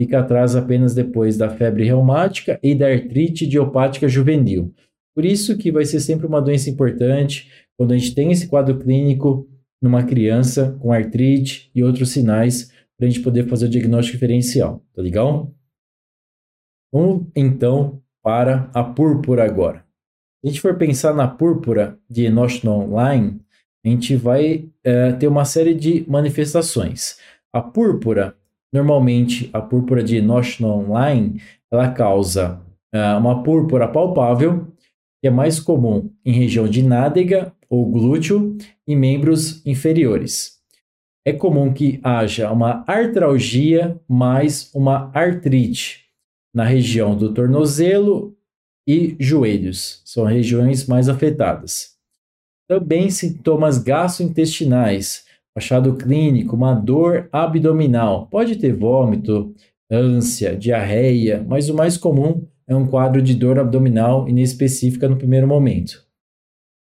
Fica 0.00 0.20
atrás 0.20 0.54
apenas 0.54 0.94
depois 0.94 1.36
da 1.36 1.50
febre 1.50 1.82
reumática 1.82 2.60
e 2.62 2.72
da 2.72 2.86
artrite 2.86 3.46
idiopática 3.46 4.06
juvenil. 4.06 4.72
Por 5.12 5.24
isso 5.24 5.58
que 5.58 5.72
vai 5.72 5.84
ser 5.84 5.98
sempre 5.98 6.24
uma 6.24 6.40
doença 6.40 6.70
importante 6.70 7.50
quando 7.76 7.90
a 7.90 7.98
gente 7.98 8.14
tem 8.14 8.30
esse 8.30 8.46
quadro 8.46 8.78
clínico 8.78 9.48
numa 9.82 10.04
criança 10.04 10.78
com 10.78 10.92
artrite 10.92 11.68
e 11.74 11.82
outros 11.82 12.10
sinais 12.10 12.72
para 12.96 13.06
a 13.06 13.10
gente 13.10 13.22
poder 13.22 13.48
fazer 13.48 13.66
o 13.66 13.70
diagnóstico 13.70 14.16
diferencial, 14.16 14.82
tá 14.94 15.02
legal? 15.02 15.52
Vamos 16.92 17.26
então 17.34 18.00
para 18.22 18.70
a 18.72 18.84
púrpura 18.84 19.44
agora. 19.44 19.84
Se 20.40 20.46
a 20.46 20.48
gente 20.48 20.60
for 20.60 20.76
pensar 20.76 21.14
na 21.14 21.26
púrpura 21.26 21.98
de 22.08 22.26
Enoch 22.26 22.66
Online, 22.66 23.40
a 23.84 23.88
gente 23.88 24.16
vai 24.16 24.68
é, 24.82 25.12
ter 25.12 25.26
uma 25.26 25.44
série 25.44 25.74
de 25.74 26.04
manifestações. 26.08 27.18
A 27.52 27.60
púrpura, 27.60 28.36
normalmente 28.72 29.50
a 29.52 29.60
púrpura 29.60 30.02
de 30.02 30.16
Enoch 30.16 30.62
Online, 30.64 31.40
ela 31.70 31.90
causa 31.90 32.62
é, 32.92 33.14
uma 33.14 33.42
púrpura 33.42 33.88
palpável, 33.88 34.68
que 35.20 35.28
é 35.28 35.30
mais 35.30 35.58
comum 35.58 36.10
em 36.24 36.32
região 36.32 36.68
de 36.68 36.82
nádega 36.82 37.52
ou 37.68 37.90
glúteo 37.90 38.56
e 38.86 38.94
membros 38.94 39.64
inferiores. 39.66 40.53
É 41.26 41.32
comum 41.32 41.72
que 41.72 41.98
haja 42.02 42.52
uma 42.52 42.84
artralgia 42.86 43.98
mais 44.06 44.70
uma 44.74 45.10
artrite 45.14 46.04
na 46.54 46.64
região 46.64 47.16
do 47.16 47.32
tornozelo 47.32 48.36
e 48.86 49.16
joelhos 49.18 50.02
são 50.04 50.24
regiões 50.24 50.86
mais 50.86 51.08
afetadas. 51.08 51.94
Também 52.68 53.08
sintomas 53.08 53.78
gastrointestinais, 53.78 55.24
achado 55.56 55.96
clínico, 55.96 56.54
uma 56.54 56.74
dor 56.74 57.26
abdominal. 57.32 58.26
Pode 58.26 58.56
ter 58.56 58.74
vômito, 58.74 59.54
ânsia, 59.90 60.54
diarreia, 60.54 61.42
mas 61.48 61.70
o 61.70 61.74
mais 61.74 61.96
comum 61.96 62.46
é 62.68 62.76
um 62.76 62.86
quadro 62.86 63.22
de 63.22 63.34
dor 63.34 63.58
abdominal 63.58 64.28
inespecífica 64.28 65.08
no 65.08 65.16
primeiro 65.16 65.48
momento. 65.48 66.04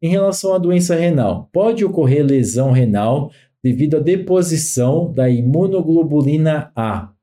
Em 0.01 0.09
relação 0.09 0.55
à 0.55 0.57
doença 0.57 0.95
renal, 0.95 1.47
pode 1.53 1.85
ocorrer 1.85 2.25
lesão 2.25 2.71
renal 2.71 3.31
devido 3.63 3.97
à 3.97 3.99
deposição 3.99 5.11
da 5.11 5.29
imunoglobulina 5.29 6.71
A, 6.75 7.13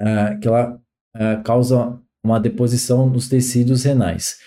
ah, 0.00 0.34
que 0.40 0.48
ela 0.48 0.80
ah, 1.14 1.36
causa 1.44 2.00
uma 2.24 2.38
deposição 2.38 3.08
nos 3.08 3.28
tecidos 3.28 3.84
renais, 3.84 4.38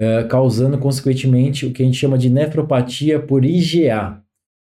uh, 0.00 0.26
causando 0.28 0.78
consequentemente 0.78 1.66
o 1.66 1.72
que 1.72 1.82
a 1.82 1.86
gente 1.86 1.98
chama 1.98 2.18
de 2.18 2.28
nefropatia 2.28 3.20
por 3.20 3.44
IgA. 3.44 4.22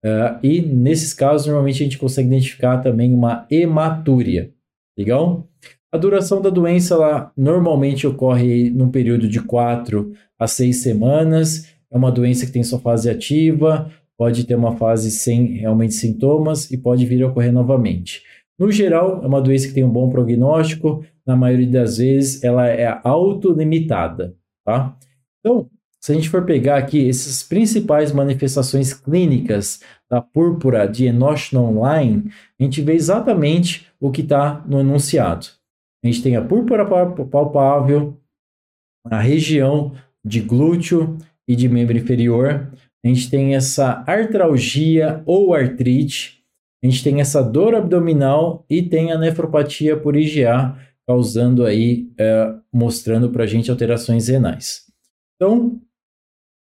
Uh, 0.03 0.39
e 0.41 0.61
nesses 0.61 1.13
casos, 1.13 1.47
normalmente 1.47 1.81
a 1.81 1.85
gente 1.85 1.97
consegue 1.97 2.27
identificar 2.27 2.79
também 2.79 3.13
uma 3.13 3.45
hematúria. 3.49 4.51
Legal? 4.97 5.47
A 5.91 5.97
duração 5.97 6.41
da 6.41 6.49
doença 6.49 6.95
ela 6.95 7.31
normalmente 7.35 8.05
ocorre 8.05 8.69
num 8.69 8.89
período 8.89 9.27
de 9.27 9.41
4 9.41 10.11
a 10.37 10.47
6 10.47 10.81
semanas. 10.81 11.73
É 11.89 11.97
uma 11.97 12.11
doença 12.11 12.45
que 12.45 12.51
tem 12.51 12.63
sua 12.63 12.79
fase 12.79 13.09
ativa, 13.09 13.91
pode 14.17 14.45
ter 14.45 14.55
uma 14.55 14.75
fase 14.75 15.11
sem 15.11 15.57
realmente 15.57 15.93
sintomas 15.93 16.71
e 16.71 16.77
pode 16.77 17.05
vir 17.05 17.23
a 17.23 17.27
ocorrer 17.27 17.53
novamente. 17.53 18.23
No 18.59 18.71
geral, 18.71 19.23
é 19.23 19.27
uma 19.27 19.41
doença 19.41 19.67
que 19.67 19.73
tem 19.73 19.83
um 19.83 19.91
bom 19.91 20.09
prognóstico, 20.09 21.05
na 21.25 21.35
maioria 21.35 21.67
das 21.67 21.97
vezes 21.97 22.43
ela 22.43 22.67
é 22.67 22.99
autolimitada, 23.03 24.35
tá? 24.65 24.97
Então, 25.39 25.69
se 26.01 26.11
a 26.11 26.15
gente 26.15 26.29
for 26.29 26.45
pegar 26.45 26.77
aqui 26.77 27.09
essas 27.09 27.43
principais 27.43 28.11
manifestações 28.11 28.93
clínicas 28.93 29.81
da 30.09 30.21
púrpura 30.21 30.87
de 30.87 31.05
Enoch 31.05 31.55
Online, 31.55 32.31
a 32.59 32.63
gente 32.63 32.81
vê 32.81 32.93
exatamente 32.93 33.87
o 33.99 34.09
que 34.09 34.21
está 34.21 34.63
no 34.67 34.79
enunciado. 34.79 35.47
A 36.03 36.07
gente 36.07 36.23
tem 36.23 36.35
a 36.35 36.41
púrpura 36.41 36.85
palpável, 36.85 38.17
a 39.05 39.19
região 39.19 39.93
de 40.23 40.39
glúteo 40.39 41.17
e 41.47 41.55
de 41.55 41.67
membro 41.67 41.97
inferior. 41.97 42.71
A 43.07 43.09
gente 43.09 43.29
tem 43.29 43.55
essa 43.55 44.03
artralgia 44.05 45.23
ou 45.25 45.53
artrite, 45.53 46.43
a 46.83 46.87
gente 46.87 47.01
tem 47.01 47.21
essa 47.21 47.41
dor 47.41 47.73
abdominal 47.73 48.65
e 48.69 48.81
tem 48.83 49.13
a 49.13 49.17
nefropatia 49.17 49.95
por 49.95 50.17
IgA, 50.17 50.75
causando 51.07 51.65
aí, 51.65 52.11
é, 52.19 52.53
mostrando 52.71 53.29
para 53.29 53.45
a 53.45 53.47
gente 53.47 53.71
alterações 53.71 54.27
renais. 54.27 54.81
Então, 55.35 55.79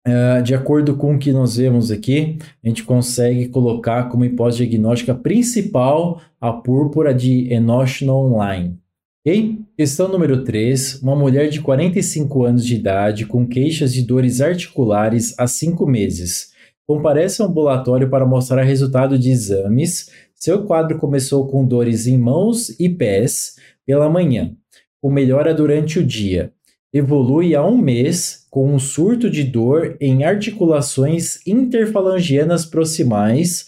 é, 0.05 0.41
de 0.41 0.53
acordo 0.53 0.97
com 0.97 1.15
o 1.15 1.17
que 1.17 1.31
nós 1.31 1.55
vemos 1.55 1.89
aqui, 1.89 2.37
a 2.61 2.67
gente 2.67 2.83
consegue 2.83 3.47
colocar 3.47 4.09
como 4.09 4.25
hipótese 4.25 4.67
diagnóstica 4.67 5.15
principal 5.15 6.21
a 6.41 6.51
púrpura 6.51 7.13
de 7.13 7.53
Enoch 7.53 8.03
Online. 8.05 8.77
Ok? 9.25 9.59
Questão 9.77 10.07
número 10.07 10.43
3. 10.43 11.01
Uma 11.01 11.15
mulher 11.15 11.49
de 11.49 11.61
45 11.61 12.43
anos 12.43 12.65
de 12.65 12.75
idade 12.75 13.25
com 13.25 13.47
queixas 13.47 13.93
de 13.93 14.01
dores 14.01 14.41
articulares 14.41 15.33
há 15.37 15.47
5 15.47 15.87
meses 15.87 16.53
Comparece 16.85 17.41
ao 17.41 17.47
ambulatório 17.47 18.09
para 18.09 18.25
mostrar 18.25 18.63
resultado 18.63 19.17
de 19.17 19.29
exames. 19.31 20.09
Seu 20.35 20.65
quadro 20.65 20.97
começou 20.97 21.47
com 21.47 21.65
dores 21.65 22.07
em 22.07 22.17
mãos 22.17 22.77
e 22.77 22.89
pés 22.89 23.55
pela 23.85 24.09
manhã, 24.09 24.53
com 25.01 25.09
melhora 25.09 25.53
durante 25.53 25.99
o 25.99 26.03
dia. 26.03 26.51
Evolui 26.93 27.55
há 27.55 27.65
um 27.65 27.77
mês 27.77 28.45
com 28.51 28.73
um 28.73 28.77
surto 28.77 29.29
de 29.29 29.43
dor 29.43 29.95
em 29.99 30.25
articulações 30.25 31.39
interfalangianas 31.47 32.65
proximais, 32.65 33.67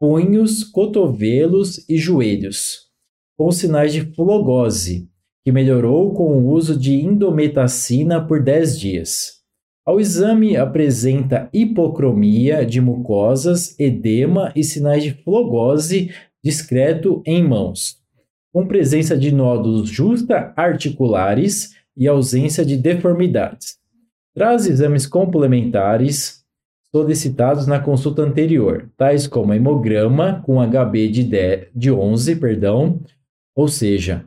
punhos, 0.00 0.64
cotovelos 0.64 1.88
e 1.88 1.96
joelhos, 1.96 2.87
com 3.38 3.52
sinais 3.52 3.92
de 3.92 4.00
flogose, 4.00 5.08
que 5.44 5.52
melhorou 5.52 6.12
com 6.12 6.24
o 6.24 6.48
uso 6.48 6.76
de 6.76 7.00
indometacina 7.00 8.20
por 8.20 8.42
10 8.42 8.80
dias. 8.80 9.38
Ao 9.86 10.00
exame 10.00 10.56
apresenta 10.56 11.48
hipocromia 11.52 12.66
de 12.66 12.80
mucosas, 12.80 13.78
edema 13.78 14.52
e 14.56 14.64
sinais 14.64 15.04
de 15.04 15.12
flogose 15.22 16.10
discreto 16.42 17.22
em 17.24 17.42
mãos, 17.46 17.98
com 18.52 18.66
presença 18.66 19.16
de 19.16 19.32
nódulos 19.32 19.88
justa-articulares 19.88 21.76
e 21.96 22.08
ausência 22.08 22.64
de 22.64 22.76
deformidades. 22.76 23.78
Traz 24.34 24.66
exames 24.66 25.06
complementares 25.06 26.44
solicitados 26.90 27.66
na 27.66 27.78
consulta 27.78 28.22
anterior, 28.22 28.90
tais 28.96 29.26
como 29.26 29.54
hemograma 29.54 30.42
com 30.44 30.60
HB 30.60 31.08
de, 31.08 31.22
10, 31.22 31.68
de 31.74 31.92
11, 31.92 32.36
perdão, 32.36 33.00
ou 33.58 33.66
seja, 33.66 34.24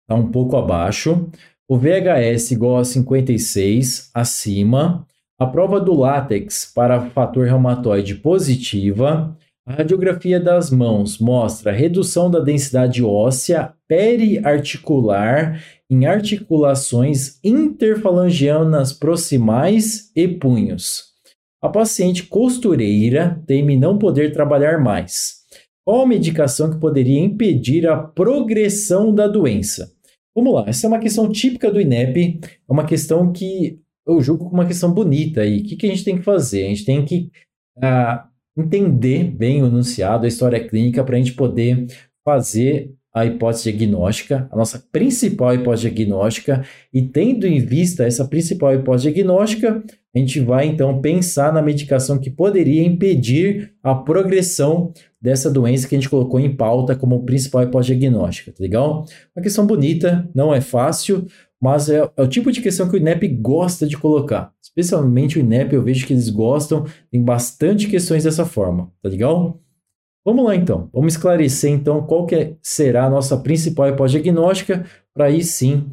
está 0.00 0.14
um 0.14 0.32
pouco 0.32 0.56
abaixo, 0.56 1.28
o 1.68 1.76
VHS 1.76 2.52
igual 2.52 2.78
a 2.78 2.84
56 2.84 4.10
acima, 4.14 5.06
a 5.38 5.44
prova 5.44 5.78
do 5.78 5.92
látex 5.92 6.72
para 6.74 7.10
fator 7.10 7.44
reumatoide 7.44 8.14
positiva, 8.14 9.36
a 9.66 9.72
radiografia 9.74 10.40
das 10.40 10.70
mãos 10.70 11.18
mostra 11.18 11.72
redução 11.72 12.30
da 12.30 12.40
densidade 12.40 13.04
óssea 13.04 13.74
periarticular 13.86 15.62
em 15.90 16.06
articulações 16.06 17.38
interfalangianas 17.44 18.94
proximais 18.94 20.10
e 20.16 20.26
punhos. 20.26 21.08
A 21.62 21.68
paciente 21.68 22.22
costureira 22.22 23.42
teme 23.46 23.76
não 23.76 23.98
poder 23.98 24.32
trabalhar 24.32 24.80
mais. 24.80 25.37
Qual 25.88 26.06
medicação 26.06 26.70
que 26.70 26.78
poderia 26.78 27.18
impedir 27.18 27.88
a 27.88 27.96
progressão 27.96 29.10
da 29.10 29.26
doença? 29.26 29.90
Vamos 30.36 30.52
lá, 30.52 30.64
essa 30.68 30.86
é 30.86 30.88
uma 30.88 30.98
questão 30.98 31.32
típica 31.32 31.70
do 31.70 31.80
INEP, 31.80 32.40
é 32.42 32.70
uma 32.70 32.84
questão 32.84 33.32
que 33.32 33.80
eu 34.06 34.20
julgo 34.20 34.44
como 34.44 34.60
uma 34.60 34.66
questão 34.66 34.92
bonita. 34.92 35.46
E 35.46 35.60
o 35.60 35.62
que, 35.62 35.76
que 35.76 35.86
a 35.86 35.88
gente 35.88 36.04
tem 36.04 36.18
que 36.18 36.22
fazer? 36.22 36.66
A 36.66 36.68
gente 36.68 36.84
tem 36.84 37.02
que 37.06 37.30
uh, 37.78 38.20
entender 38.54 39.24
bem 39.30 39.62
o 39.62 39.66
enunciado, 39.66 40.26
a 40.26 40.28
história 40.28 40.62
clínica, 40.62 41.02
para 41.02 41.16
a 41.16 41.18
gente 41.18 41.32
poder 41.32 41.86
fazer 42.22 42.92
a 43.14 43.24
hipótese 43.24 43.72
diagnóstica, 43.72 44.46
a 44.52 44.56
nossa 44.56 44.78
principal 44.92 45.54
hipótese 45.54 45.90
diagnóstica, 45.90 46.66
e 46.92 47.00
tendo 47.00 47.46
em 47.46 47.60
vista 47.60 48.04
essa 48.04 48.26
principal 48.26 48.74
hipótese 48.74 49.10
diagnóstica, 49.10 49.82
a 50.14 50.18
gente 50.18 50.38
vai 50.40 50.66
então 50.66 51.00
pensar 51.00 51.50
na 51.50 51.62
medicação 51.62 52.18
que 52.18 52.30
poderia 52.30 52.84
impedir 52.84 53.72
a 53.82 53.94
progressão 53.94 54.92
dessa 55.20 55.50
doença 55.50 55.88
que 55.88 55.94
a 55.94 55.98
gente 55.98 56.08
colocou 56.08 56.38
em 56.38 56.54
pauta 56.54 56.94
como 56.94 57.24
principal 57.24 57.62
hipótese 57.62 57.96
diagnóstica, 57.96 58.52
tá 58.52 58.58
legal? 58.60 59.04
Uma 59.34 59.42
questão 59.42 59.66
bonita, 59.66 60.28
não 60.34 60.54
é 60.54 60.60
fácil, 60.60 61.26
mas 61.60 61.88
é, 61.88 61.98
é, 62.16 62.22
o 62.22 62.28
tipo 62.28 62.52
de 62.52 62.60
questão 62.60 62.88
que 62.88 62.94
o 62.94 62.98
INEP 62.98 63.28
gosta 63.28 63.86
de 63.86 63.96
colocar. 63.96 64.52
Especialmente 64.62 65.38
o 65.38 65.40
INEP, 65.40 65.74
eu 65.74 65.82
vejo 65.82 66.06
que 66.06 66.12
eles 66.12 66.30
gostam, 66.30 66.86
tem 67.10 67.22
bastante 67.22 67.88
questões 67.88 68.24
dessa 68.24 68.46
forma, 68.46 68.92
tá 69.02 69.08
legal? 69.08 69.60
Vamos 70.24 70.44
lá 70.44 70.54
então, 70.54 70.88
vamos 70.92 71.14
esclarecer 71.14 71.70
então 71.72 72.02
qual 72.06 72.26
que 72.26 72.34
é, 72.34 72.56
será 72.62 73.06
a 73.06 73.10
nossa 73.10 73.36
principal 73.36 73.88
hipótese 73.88 74.20
diagnóstica, 74.20 74.84
para 75.14 75.26
aí 75.26 75.42
sim 75.42 75.90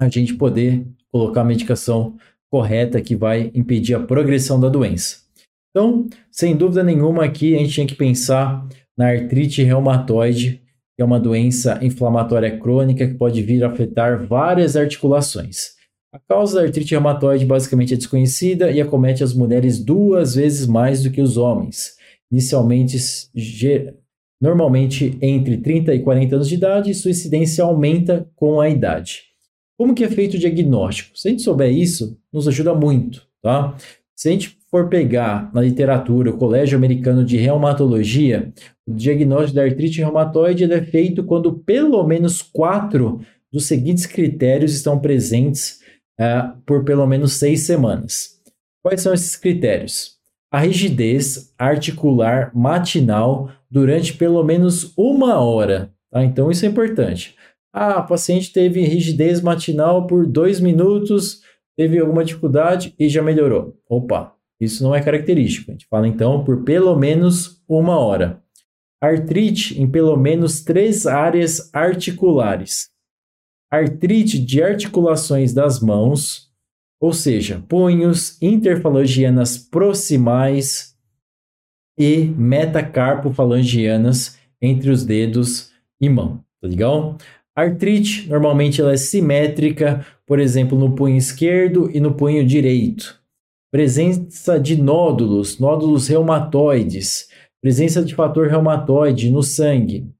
a 0.00 0.08
gente 0.08 0.34
poder 0.34 0.86
colocar 1.10 1.40
a 1.40 1.44
medicação 1.44 2.16
correta 2.50 3.00
que 3.00 3.16
vai 3.16 3.50
impedir 3.54 3.94
a 3.94 4.00
progressão 4.00 4.58
da 4.58 4.68
doença. 4.68 5.27
Então, 5.70 6.06
sem 6.30 6.56
dúvida 6.56 6.82
nenhuma 6.82 7.24
aqui 7.24 7.54
a 7.54 7.58
gente 7.58 7.72
tinha 7.72 7.86
que 7.86 7.94
pensar 7.94 8.66
na 8.96 9.08
artrite 9.08 9.62
reumatoide, 9.62 10.62
que 10.96 11.02
é 11.02 11.04
uma 11.04 11.20
doença 11.20 11.78
inflamatória 11.82 12.58
crônica 12.58 13.06
que 13.06 13.14
pode 13.14 13.42
vir 13.42 13.62
a 13.62 13.68
afetar 13.68 14.26
várias 14.26 14.76
articulações. 14.76 15.78
A 16.12 16.18
causa 16.18 16.58
da 16.58 16.66
artrite 16.66 16.92
reumatoide 16.92 17.44
basicamente 17.44 17.94
é 17.94 17.96
desconhecida 17.96 18.70
e 18.70 18.80
acomete 18.80 19.22
as 19.22 19.34
mulheres 19.34 19.78
duas 19.78 20.34
vezes 20.34 20.66
mais 20.66 21.02
do 21.02 21.10
que 21.10 21.20
os 21.20 21.36
homens. 21.36 21.96
Inicialmente, 22.32 22.96
normalmente 24.40 25.16
entre 25.20 25.58
30 25.58 25.94
e 25.94 26.00
40 26.00 26.34
anos 26.34 26.48
de 26.48 26.54
idade, 26.54 26.94
sua 26.94 27.10
incidência 27.10 27.62
aumenta 27.62 28.28
com 28.34 28.60
a 28.60 28.68
idade. 28.68 29.28
Como 29.78 29.94
que 29.94 30.02
é 30.02 30.08
feito 30.08 30.34
o 30.34 30.38
diagnóstico? 30.40 31.16
Se 31.16 31.28
a 31.28 31.30
gente 31.30 31.42
souber 31.42 31.70
isso, 31.70 32.18
nos 32.32 32.48
ajuda 32.48 32.74
muito, 32.74 33.28
tá? 33.40 33.76
Se 34.16 34.28
a 34.28 34.32
gente 34.32 34.57
for 34.70 34.88
pegar 34.88 35.50
na 35.52 35.60
literatura 35.60 36.30
o 36.30 36.36
Colégio 36.36 36.76
Americano 36.76 37.24
de 37.24 37.36
Reumatologia, 37.36 38.52
o 38.86 38.94
diagnóstico 38.94 39.56
da 39.56 39.64
artrite 39.64 40.00
reumatoide 40.00 40.70
é 40.70 40.82
feito 40.82 41.24
quando 41.24 41.52
pelo 41.52 42.06
menos 42.06 42.42
quatro 42.42 43.20
dos 43.52 43.66
seguintes 43.66 44.06
critérios 44.06 44.74
estão 44.74 44.98
presentes 44.98 45.80
uh, 46.20 46.56
por 46.66 46.84
pelo 46.84 47.06
menos 47.06 47.34
seis 47.34 47.62
semanas. 47.62 48.38
Quais 48.82 49.00
são 49.00 49.12
esses 49.12 49.36
critérios? 49.36 50.16
A 50.50 50.60
rigidez 50.60 51.52
articular 51.58 52.50
matinal 52.54 53.50
durante 53.70 54.14
pelo 54.14 54.42
menos 54.42 54.92
uma 54.96 55.38
hora. 55.38 55.92
Tá? 56.10 56.24
Então, 56.24 56.50
isso 56.50 56.64
é 56.64 56.68
importante. 56.68 57.34
Ah, 57.72 57.98
a 57.98 58.02
paciente 58.02 58.52
teve 58.52 58.82
rigidez 58.82 59.42
matinal 59.42 60.06
por 60.06 60.26
dois 60.26 60.58
minutos, 60.58 61.42
teve 61.76 61.98
alguma 61.98 62.24
dificuldade 62.24 62.94
e 62.98 63.08
já 63.08 63.22
melhorou. 63.22 63.76
Opa, 63.88 64.34
isso 64.60 64.82
não 64.82 64.94
é 64.94 65.02
característico. 65.02 65.70
A 65.70 65.72
gente 65.72 65.86
fala 65.86 66.08
então 66.08 66.44
por 66.44 66.64
pelo 66.64 66.94
menos 66.96 67.62
uma 67.68 67.98
hora. 67.98 68.42
Artrite 69.00 69.80
em 69.80 69.88
pelo 69.88 70.16
menos 70.16 70.62
três 70.62 71.06
áreas 71.06 71.70
articulares. 71.72 72.90
Artrite 73.70 74.36
de 74.38 74.62
articulações 74.62 75.52
das 75.52 75.80
mãos, 75.80 76.50
ou 77.00 77.12
seja, 77.12 77.62
punhos, 77.68 78.40
interfalangianas 78.42 79.56
proximais 79.58 80.96
e 81.98 82.24
metacarpofalangianas 82.24 84.38
entre 84.60 84.90
os 84.90 85.04
dedos 85.04 85.70
e 86.00 86.08
mão, 86.08 86.42
tá 86.60 86.66
legal? 86.66 87.16
artrite, 87.60 88.28
normalmente 88.28 88.80
ela 88.80 88.92
é 88.92 88.96
simétrica, 88.96 90.06
por 90.24 90.38
exemplo, 90.38 90.78
no 90.78 90.94
punho 90.94 91.16
esquerdo 91.16 91.90
e 91.92 91.98
no 91.98 92.14
punho 92.14 92.46
direito. 92.46 93.20
Presença 93.70 94.58
de 94.58 94.80
nódulos, 94.80 95.58
nódulos 95.58 96.08
reumatoides, 96.08 97.28
presença 97.60 98.02
de 98.02 98.14
fator 98.14 98.48
reumatoide 98.48 99.30
no 99.30 99.42
sangue. 99.42 100.10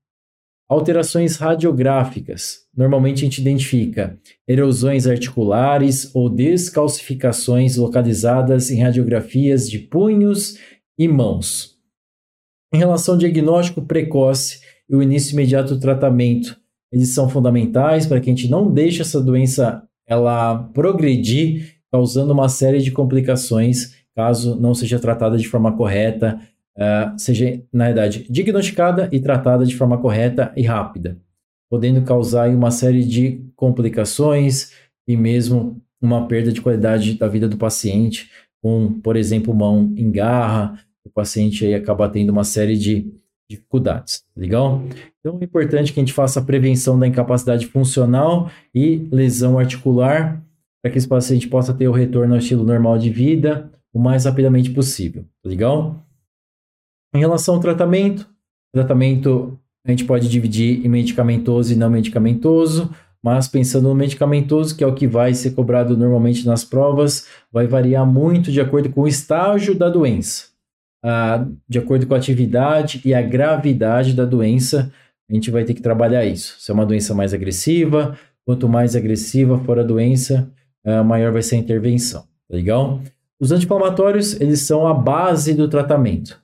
Alterações 0.69 1.37
radiográficas. 1.37 2.67
Normalmente 2.77 3.23
a 3.23 3.25
gente 3.25 3.41
identifica 3.41 4.19
erosões 4.47 5.07
articulares 5.07 6.15
ou 6.15 6.29
descalcificações 6.29 7.79
localizadas 7.79 8.71
em 8.71 8.83
radiografias 8.83 9.67
de 9.69 9.79
punhos 9.79 10.59
e 10.99 11.09
mãos. 11.09 11.79
Em 12.71 12.77
relação 12.77 13.15
ao 13.15 13.19
diagnóstico 13.19 13.81
precoce 13.81 14.61
e 14.91 14.95
o 14.95 15.03
início 15.03 15.33
imediato 15.33 15.75
do 15.75 15.81
tratamento, 15.81 16.61
eles 16.93 17.15
são 17.15 17.31
fundamentais 17.31 18.07
para 18.07 18.21
que 18.21 18.29
a 18.29 18.35
gente 18.35 18.51
não 18.51 18.71
deixe 18.71 19.01
essa 19.01 19.23
doença 19.23 19.83
ela 20.07 20.65
progredir, 20.75 21.78
causando 21.91 22.33
uma 22.33 22.49
série 22.49 22.81
de 22.81 22.91
complicações 22.91 23.99
caso 24.19 24.61
não 24.61 24.75
seja 24.75 24.99
tratada 24.99 25.39
de 25.39 25.47
forma 25.47 25.77
correta, 25.77 26.41
uh, 26.77 27.17
seja, 27.17 27.63
na 27.73 27.87
verdade, 27.87 28.27
diagnosticada 28.29 29.09
e 29.13 29.21
tratada 29.21 29.65
de 29.65 29.77
forma 29.77 29.97
correta 29.97 30.53
e 30.57 30.63
rápida, 30.63 31.17
podendo 31.71 32.03
causar 32.03 32.49
uma 32.51 32.73
série 32.73 33.05
de 33.05 33.45
complicações 33.55 34.73
e 35.07 35.17
mesmo 35.17 35.81
uma 36.03 36.27
perda 36.27 36.51
de 36.51 36.61
qualidade 36.61 37.15
da 37.15 37.29
vida 37.29 37.49
do 37.49 37.57
paciente, 37.57 38.29
com, 38.61 39.01
por 39.01 39.17
exemplo, 39.17 39.55
mão 39.55 39.95
em 39.97 40.11
garra, 40.11 40.81
o 41.05 41.11
paciente 41.11 41.65
aí 41.65 41.75
acaba 41.75 42.09
tendo 42.09 42.31
uma 42.31 42.43
série 42.43 42.77
de 42.77 43.13
dificuldades, 43.49 44.25
legal? 44.37 44.83
Então 45.21 45.39
é 45.41 45.45
importante 45.45 45.93
que 45.93 46.01
a 46.01 46.03
gente 46.03 46.13
faça 46.13 46.41
a 46.41 46.45
prevenção 46.45 46.99
da 46.99 47.07
incapacidade 47.07 47.67
funcional 47.67 48.51
e 48.75 49.09
lesão 49.13 49.61
articular 49.61 50.43
para 50.89 50.93
que 50.93 50.99
esse 50.99 51.09
paciente 51.09 51.47
possa 51.47 51.75
ter 51.75 51.87
o 51.87 51.93
retorno 51.93 52.35
ao 52.35 52.39
estilo 52.39 52.65
normal 52.65 52.99
de 52.99 53.11
vida 53.11 53.71
o 53.93 53.99
mais 53.99 54.25
rapidamente 54.25 54.71
possível, 54.71 55.25
legal? 55.45 56.03
Em 57.15 57.19
relação 57.19 57.57
ao 57.57 57.61
tratamento, 57.61 58.29
tratamento 58.73 59.59
a 59.87 59.91
gente 59.91 60.05
pode 60.05 60.29
dividir 60.29 60.85
em 60.85 60.89
medicamentoso 60.89 61.73
e 61.73 61.77
não 61.77 61.91
medicamentoso, 61.91 62.91
mas 63.23 63.49
pensando 63.49 63.89
no 63.89 63.95
medicamentoso, 63.95 64.77
que 64.77 64.85
é 64.85 64.87
o 64.87 64.95
que 64.95 65.07
vai 65.07 65.35
ser 65.35 65.51
cobrado 65.51 65.97
normalmente 65.97 66.47
nas 66.47 66.65
provas, 66.65 67.27
vai 67.53 67.67
variar 67.67 68.07
muito 68.07 68.51
de 68.51 68.61
acordo 68.61 68.91
com 68.91 69.03
o 69.03 69.09
estágio 69.09 69.75
da 69.75 69.89
doença 69.89 70.49
ah, 71.03 71.47
de 71.69 71.79
acordo 71.79 72.07
com 72.07 72.15
a 72.15 72.17
atividade 72.17 73.01
e 73.05 73.15
a 73.15 73.23
gravidade 73.23 74.15
da 74.15 74.25
doença, 74.25 74.93
a 75.31 75.35
gente 75.35 75.51
vai 75.51 75.65
ter 75.65 75.75
que 75.75 75.83
trabalhar 75.83 76.25
isso. 76.25 76.57
Se 76.59 76.71
é 76.71 76.75
uma 76.75 76.87
doença 76.87 77.15
mais 77.15 77.35
agressiva, 77.35 78.19
quanto 78.45 78.69
mais 78.69 78.97
agressiva 78.97 79.59
for 79.59 79.79
a 79.79 79.83
doença, 79.83 80.51
ah, 80.85 81.03
maior 81.03 81.33
vai 81.33 81.43
ser 81.43 81.57
a 81.57 81.59
intervenção. 81.59 82.23
Tá 82.23 82.57
legal? 82.57 83.01
Os 83.41 83.53
anti-inflamatórios, 83.53 84.41
eles 84.41 84.61
são 84.63 84.87
a 84.87 84.93
base 84.93 85.55
do 85.55 85.69
tratamento, 85.69 86.41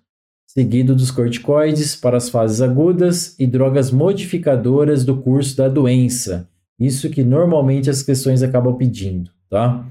seguido 0.46 0.94
dos 0.94 1.10
corticoides 1.10 1.96
para 1.96 2.16
as 2.16 2.28
fases 2.28 2.60
agudas 2.60 3.34
e 3.38 3.46
drogas 3.46 3.90
modificadoras 3.90 5.04
do 5.04 5.16
curso 5.16 5.56
da 5.56 5.68
doença. 5.68 6.48
Isso 6.78 7.10
que 7.10 7.24
normalmente 7.24 7.90
as 7.90 8.02
questões 8.02 8.42
acabam 8.42 8.76
pedindo, 8.76 9.30
tá? 9.50 9.84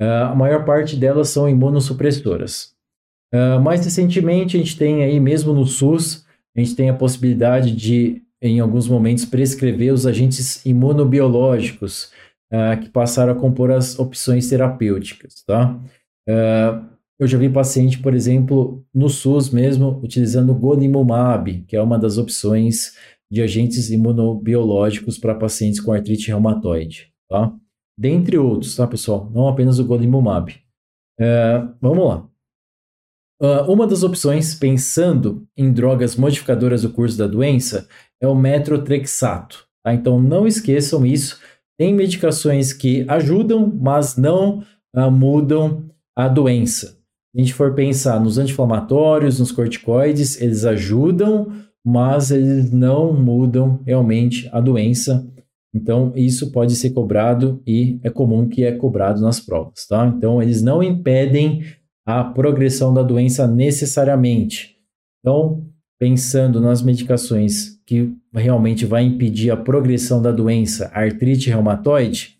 Uh, 0.00 0.30
a 0.30 0.34
maior 0.34 0.64
parte 0.64 0.96
delas 0.96 1.28
são 1.28 1.48
imunossupressoras. 1.48 2.72
Uh, 3.34 3.60
mais 3.60 3.84
recentemente, 3.84 4.56
a 4.56 4.60
gente 4.60 4.76
tem 4.76 5.02
aí, 5.02 5.20
mesmo 5.20 5.52
no 5.52 5.66
SUS, 5.66 6.24
a 6.56 6.60
gente 6.60 6.74
tem 6.74 6.88
a 6.88 6.94
possibilidade 6.94 7.72
de, 7.72 8.22
em 8.40 8.58
alguns 8.58 8.88
momentos, 8.88 9.24
prescrever 9.24 9.92
os 9.92 10.06
agentes 10.06 10.64
imunobiológicos 10.64 12.10
uh, 12.52 12.80
que 12.80 12.88
passaram 12.88 13.32
a 13.32 13.36
compor 13.36 13.70
as 13.70 13.98
opções 13.98 14.48
terapêuticas, 14.48 15.42
tá? 15.46 15.78
Uh, 16.28 16.88
eu 17.18 17.26
já 17.26 17.36
vi 17.36 17.48
paciente, 17.48 17.98
por 17.98 18.14
exemplo, 18.14 18.84
no 18.94 19.08
SUS 19.08 19.50
mesmo, 19.50 20.00
utilizando 20.04 20.54
Golimumab, 20.54 21.64
que 21.66 21.74
é 21.74 21.82
uma 21.82 21.98
das 21.98 22.16
opções 22.16 22.94
de 23.30 23.42
agentes 23.42 23.90
imunobiológicos 23.90 25.18
para 25.18 25.34
pacientes 25.34 25.80
com 25.80 25.92
artrite 25.92 26.28
reumatoide, 26.28 27.12
tá? 27.28 27.52
dentre 27.98 28.38
outros, 28.38 28.76
tá, 28.76 28.86
pessoal? 28.86 29.28
Não 29.34 29.48
apenas 29.48 29.80
o 29.80 29.84
golimumab. 29.84 30.52
Uh, 31.20 31.74
vamos 31.80 32.06
lá. 32.06 32.28
Uh, 33.42 33.72
uma 33.72 33.86
das 33.86 34.04
opções, 34.04 34.54
pensando 34.54 35.46
em 35.56 35.72
drogas 35.72 36.14
modificadoras 36.14 36.82
do 36.82 36.92
curso 36.92 37.18
da 37.18 37.26
doença, 37.26 37.88
é 38.20 38.28
o 38.28 38.36
metrotrexato. 38.36 39.66
Tá? 39.82 39.92
Então, 39.92 40.22
não 40.22 40.46
esqueçam 40.46 41.04
isso. 41.04 41.40
Tem 41.78 41.94
medicações 41.94 42.72
que 42.72 43.04
ajudam, 43.08 43.72
mas 43.80 44.16
não 44.16 44.64
uh, 44.96 45.10
mudam 45.10 45.88
a 46.16 46.26
doença. 46.26 46.88
Se 46.88 47.36
a 47.36 47.40
gente 47.40 47.54
for 47.54 47.74
pensar 47.74 48.20
nos 48.20 48.36
anti-inflamatórios, 48.36 49.38
nos 49.38 49.52
corticoides, 49.52 50.40
eles 50.40 50.64
ajudam, 50.64 51.52
mas 51.86 52.30
eles 52.32 52.72
não 52.72 53.12
mudam 53.12 53.80
realmente 53.86 54.48
a 54.52 54.60
doença. 54.60 55.24
Então, 55.72 56.12
isso 56.16 56.50
pode 56.50 56.74
ser 56.74 56.90
cobrado 56.90 57.62
e 57.66 58.00
é 58.02 58.10
comum 58.10 58.48
que 58.48 58.64
é 58.64 58.72
cobrado 58.72 59.20
nas 59.20 59.38
provas, 59.38 59.86
tá? 59.86 60.06
Então, 60.06 60.42
eles 60.42 60.62
não 60.62 60.82
impedem 60.82 61.62
a 62.04 62.24
progressão 62.24 62.92
da 62.92 63.02
doença 63.02 63.46
necessariamente. 63.46 64.76
Então, 65.20 65.64
pensando 65.98 66.60
nas 66.60 66.82
medicações 66.82 67.77
que 67.88 68.14
realmente 68.34 68.84
vai 68.84 69.02
impedir 69.02 69.50
a 69.50 69.56
progressão 69.56 70.20
da 70.20 70.30
doença, 70.30 70.90
artrite 70.92 71.48
reumatoide, 71.48 72.36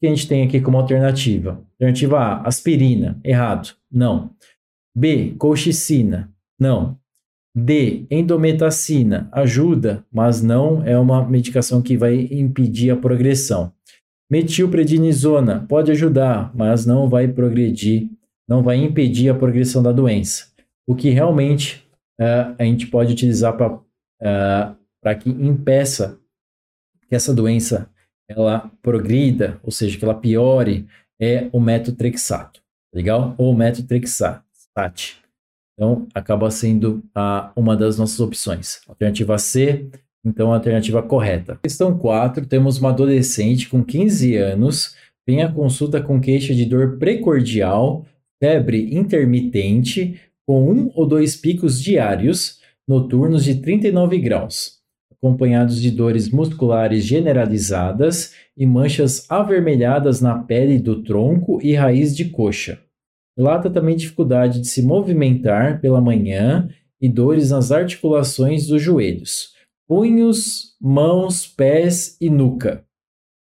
que 0.00 0.08
a 0.08 0.10
gente 0.10 0.26
tem 0.26 0.42
aqui 0.42 0.60
como 0.60 0.76
alternativa? 0.76 1.64
Alternativa 1.74 2.18
A, 2.18 2.48
aspirina, 2.48 3.16
errado, 3.22 3.76
não. 3.88 4.30
B, 4.92 5.36
colchicina, 5.38 6.28
não. 6.58 6.98
D, 7.54 8.06
endometacina, 8.10 9.28
ajuda, 9.30 10.04
mas 10.12 10.42
não 10.42 10.84
é 10.84 10.98
uma 10.98 11.24
medicação 11.24 11.80
que 11.80 11.96
vai 11.96 12.28
impedir 12.32 12.90
a 12.90 12.96
progressão. 12.96 13.72
Metilprednisona 14.28 15.64
pode 15.68 15.92
ajudar, 15.92 16.50
mas 16.56 16.84
não 16.84 17.08
vai 17.08 17.28
progredir, 17.28 18.08
não 18.48 18.64
vai 18.64 18.78
impedir 18.78 19.28
a 19.28 19.34
progressão 19.34 19.80
da 19.80 19.92
doença. 19.92 20.46
O 20.88 20.96
que 20.96 21.10
realmente 21.10 21.84
uh, 22.20 22.56
a 22.58 22.64
gente 22.64 22.88
pode 22.88 23.12
utilizar 23.12 23.56
para 23.56 23.74
uh, 23.74 24.77
é, 25.10 25.14
que 25.14 25.28
impeça 25.28 26.18
que 27.08 27.14
essa 27.14 27.34
doença 27.34 27.90
ela 28.28 28.70
progrida, 28.82 29.58
ou 29.62 29.70
seja, 29.70 29.98
que 29.98 30.04
ela 30.04 30.14
piore, 30.14 30.86
é 31.20 31.48
o 31.50 31.58
metotrexato, 31.58 32.60
legal? 32.92 33.34
Ou 33.38 33.54
metotrexate. 33.56 35.16
Então, 35.72 36.06
acaba 36.14 36.50
sendo 36.50 37.02
a, 37.14 37.50
uma 37.56 37.76
das 37.76 37.98
nossas 37.98 38.20
opções. 38.20 38.80
Alternativa 38.86 39.38
C, 39.38 39.88
então, 40.24 40.52
a 40.52 40.56
alternativa 40.56 41.02
correta. 41.02 41.58
Questão 41.62 41.96
4, 41.96 42.46
temos 42.46 42.78
uma 42.78 42.90
adolescente 42.90 43.68
com 43.68 43.82
15 43.82 44.36
anos, 44.36 44.94
vem 45.26 45.42
à 45.42 45.50
consulta 45.50 46.02
com 46.02 46.20
queixa 46.20 46.54
de 46.54 46.64
dor 46.64 46.98
precordial, 46.98 48.04
febre 48.42 48.94
intermitente, 48.94 50.20
com 50.46 50.70
um 50.70 50.90
ou 50.94 51.06
dois 51.06 51.36
picos 51.36 51.80
diários, 51.80 52.60
noturnos 52.86 53.44
de 53.44 53.56
39 53.56 54.18
graus, 54.18 54.77
acompanhados 55.18 55.80
de 55.80 55.90
dores 55.90 56.30
musculares 56.30 57.04
generalizadas 57.04 58.32
e 58.56 58.64
manchas 58.64 59.28
avermelhadas 59.30 60.20
na 60.20 60.38
pele 60.38 60.78
do 60.78 61.02
tronco 61.02 61.58
e 61.62 61.74
raiz 61.74 62.16
de 62.16 62.26
coxa. 62.26 62.80
Relata 63.36 63.70
também 63.70 63.96
dificuldade 63.96 64.60
de 64.60 64.68
se 64.68 64.82
movimentar 64.82 65.80
pela 65.80 66.00
manhã 66.00 66.68
e 67.00 67.08
dores 67.08 67.50
nas 67.50 67.70
articulações 67.70 68.66
dos 68.66 68.82
joelhos, 68.82 69.52
punhos, 69.86 70.76
mãos, 70.80 71.46
pés 71.46 72.16
e 72.20 72.28
nuca. 72.28 72.84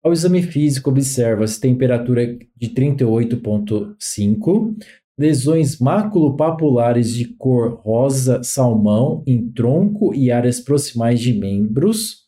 Ao 0.04 0.14
exame 0.14 0.44
físico, 0.44 0.90
observa-se 0.90 1.60
temperatura 1.60 2.38
de 2.56 2.70
38,5, 2.70 4.76
lesões 5.18 5.80
maculopapulares 5.80 7.14
de 7.14 7.26
cor 7.26 7.80
rosa 7.82 8.44
salmão 8.44 9.24
em 9.26 9.50
tronco 9.52 10.14
e 10.14 10.30
áreas 10.30 10.60
proximais 10.60 11.20
de 11.20 11.34
membros, 11.34 12.26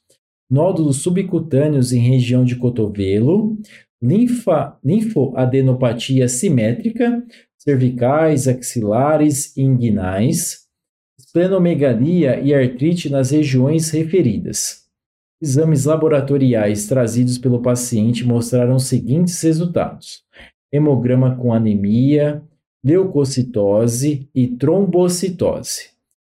nódulos 0.49 0.97
subcutâneos 0.97 1.91
em 1.91 1.99
região 1.99 2.45
de 2.45 2.55
cotovelo, 2.55 3.57
linfa, 4.01 4.77
linfoadenopatia 4.83 6.29
simétrica, 6.29 7.23
cervicais, 7.57 8.47
axilares 8.47 9.55
e 9.57 9.61
inguinais, 9.61 10.67
esplenomegalia 11.19 12.39
e 12.39 12.53
artrite 12.53 13.09
nas 13.09 13.31
regiões 13.31 13.89
referidas. 13.89 14.87
Exames 15.41 15.85
laboratoriais 15.85 16.87
trazidos 16.87 17.37
pelo 17.37 17.61
paciente 17.61 18.23
mostraram 18.23 18.75
os 18.75 18.85
seguintes 18.85 19.39
resultados: 19.41 20.23
hemograma 20.71 21.35
com 21.35 21.53
anemia, 21.53 22.41
leucocitose 22.83 24.29
e 24.33 24.47
trombocitose, 24.47 25.89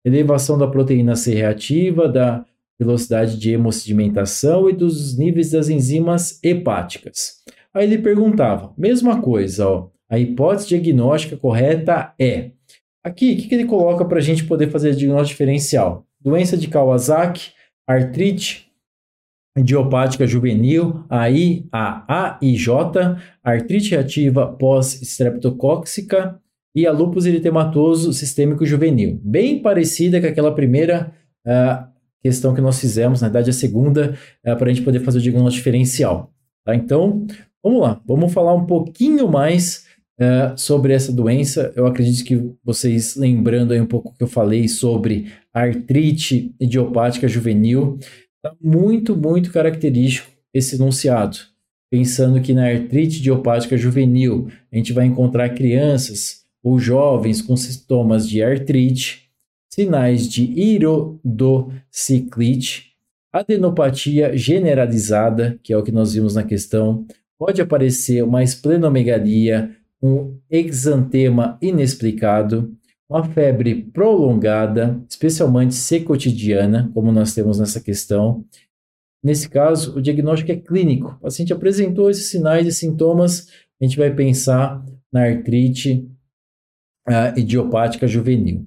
elevação 0.04 0.58
da 0.58 0.68
proteína 0.68 1.16
C 1.16 1.34
reativa, 1.34 2.08
da 2.08 2.46
velocidade 2.80 3.38
de 3.38 3.52
hemossedimentação 3.52 4.70
e 4.70 4.74
dos 4.74 5.18
níveis 5.18 5.52
das 5.52 5.70
enzimas 5.70 6.40
hepáticas. 6.44 7.44
Aí 7.74 7.86
ele 7.86 8.00
perguntava, 8.00 8.74
mesma 8.78 9.22
coisa, 9.22 9.68
ó, 9.68 9.90
a 10.10 10.20
hipótese 10.20 10.70
diagnóstica 10.70 11.38
correta 11.38 12.14
é. 12.20 12.52
Aqui, 13.04 13.34
o 13.34 13.38
que, 13.38 13.48
que 13.48 13.56
ele 13.56 13.66
coloca 13.66 14.04
para 14.04 14.18
a 14.18 14.22
gente 14.22 14.44
poder 14.44 14.70
fazer 14.70 14.96
diagnóstico 14.96 15.30
diferencial? 15.30 16.06
Doença 16.20 16.58
de 16.58 16.68
Kawasaki, 16.68 17.52
artrite 17.88 18.71
idiopática 19.58 20.26
juvenil, 20.26 21.04
a 21.10 21.24
AIJ, 21.24 22.70
artrite 23.44 23.92
reativa 23.92 24.48
pós-streptocóxica 24.48 26.40
e 26.76 26.88
a 26.88 26.92
lúpus 26.92 27.26
eritematoso 27.26 28.14
sistêmico 28.14 28.66
juvenil. 28.66 29.20
Bem 29.24 29.62
parecida 29.62 30.22
com 30.22 30.28
aquela 30.28 30.54
primeira 30.54 31.14
uh, 31.46 31.86
questão 32.22 32.54
que 32.54 32.62
nós 32.62 32.80
fizemos, 32.80 33.22
na 33.22 33.28
verdade 33.28 33.50
a 33.50 33.54
segunda, 33.54 34.18
uh, 34.46 34.56
para 34.56 34.70
a 34.70 34.74
gente 34.74 34.86
poder 34.86 35.02
fazer 35.02 35.20
o 35.20 35.22
diagnóstico 35.22 35.58
diferencial. 35.58 36.32
Tá? 36.66 36.74
Então, 36.74 37.26
vamos 37.62 37.82
lá, 37.82 38.02
vamos 38.06 38.32
falar 38.32 38.54
um 38.54 38.66
pouquinho 38.66 39.28
mais 39.28 39.86
uh, 40.20 40.58
sobre 40.58 40.94
essa 40.94 41.12
doença. 41.12 41.74
Eu 41.76 41.86
acredito 41.86 42.24
que 42.24 42.54
vocês, 42.64 43.18
lembrando 43.18 43.74
aí 43.74 43.82
um 43.82 43.86
pouco 43.86 44.14
que 44.14 44.24
eu 44.24 44.28
falei 44.28 44.70
sobre 44.70 45.32
artrite 45.54 46.56
idiopática 46.58 47.28
juvenil, 47.28 48.00
está 48.44 48.58
muito, 48.60 49.16
muito 49.16 49.52
característico 49.52 50.32
esse 50.54 50.76
enunciado. 50.76 51.38
Pensando 51.90 52.42
que 52.42 52.54
na 52.54 52.68
artrite 52.68 53.20
idiopática 53.20 53.78
juvenil 53.78 54.50
a 54.72 54.76
gente 54.76 54.92
vai 54.94 55.06
encontrar 55.06 55.50
crianças 55.50 56.42
ou 56.64 56.78
jovens 56.80 57.42
com 57.42 57.56
sintomas 57.56 58.28
de 58.28 58.44
artrite, 58.44 59.30
sinais 59.70 60.28
de 60.28 60.44
irodociclite, 60.44 62.92
adenopatia 63.32 64.36
generalizada, 64.36 65.60
que 65.64 65.72
é 65.72 65.78
o 65.78 65.84
que 65.84 65.92
nós 65.92 66.14
vimos 66.14 66.34
na 66.36 66.44
questão, 66.44 67.06
pode 67.38 67.62
aparecer 67.62 68.24
uma 68.24 68.44
esplenomegalia, 68.44 69.72
um 70.02 70.36
exantema 70.50 71.58
inexplicado, 71.62 72.76
uma 73.12 73.26
febre 73.26 73.84
prolongada, 73.92 75.04
especialmente 75.10 75.76
secotidiana, 75.76 76.90
como 76.94 77.12
nós 77.12 77.34
temos 77.34 77.60
nessa 77.60 77.82
questão. 77.82 78.46
Nesse 79.22 79.50
caso, 79.50 79.98
o 79.98 80.02
diagnóstico 80.02 80.54
é 80.54 80.56
clínico. 80.56 81.18
O 81.20 81.24
paciente 81.24 81.52
apresentou 81.52 82.10
esses 82.10 82.30
sinais 82.30 82.66
e 82.66 82.72
sintomas, 82.72 83.50
a 83.82 83.84
gente 83.84 83.98
vai 83.98 84.16
pensar 84.16 84.82
na 85.12 85.26
artrite 85.26 86.08
uh, 87.06 87.38
idiopática 87.38 88.08
juvenil. 88.08 88.66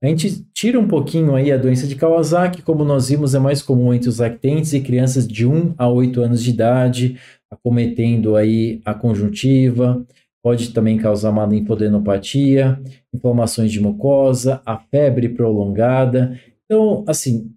A 0.00 0.06
gente 0.06 0.44
tira 0.54 0.78
um 0.78 0.86
pouquinho 0.86 1.34
aí 1.34 1.50
a 1.50 1.56
doença 1.56 1.86
de 1.86 1.96
Kawasaki, 1.96 2.62
como 2.62 2.84
nós 2.84 3.08
vimos, 3.08 3.34
é 3.34 3.40
mais 3.40 3.62
comum 3.62 3.92
entre 3.92 4.08
os 4.08 4.18
lactentes 4.18 4.72
e 4.72 4.80
crianças 4.80 5.26
de 5.26 5.44
1 5.44 5.74
a 5.76 5.88
8 5.88 6.20
anos 6.20 6.42
de 6.42 6.50
idade, 6.50 7.18
acometendo 7.50 8.36
aí 8.36 8.80
a 8.84 8.94
conjuntiva, 8.94 10.06
Pode 10.42 10.72
também 10.72 10.98
causar 10.98 11.30
uma 11.30 11.46
linfodenopatia, 11.46 12.80
inflamações 13.14 13.70
de 13.70 13.80
mucosa, 13.80 14.60
a 14.66 14.76
febre 14.76 15.28
prolongada. 15.28 16.38
Então, 16.64 17.04
assim, 17.06 17.52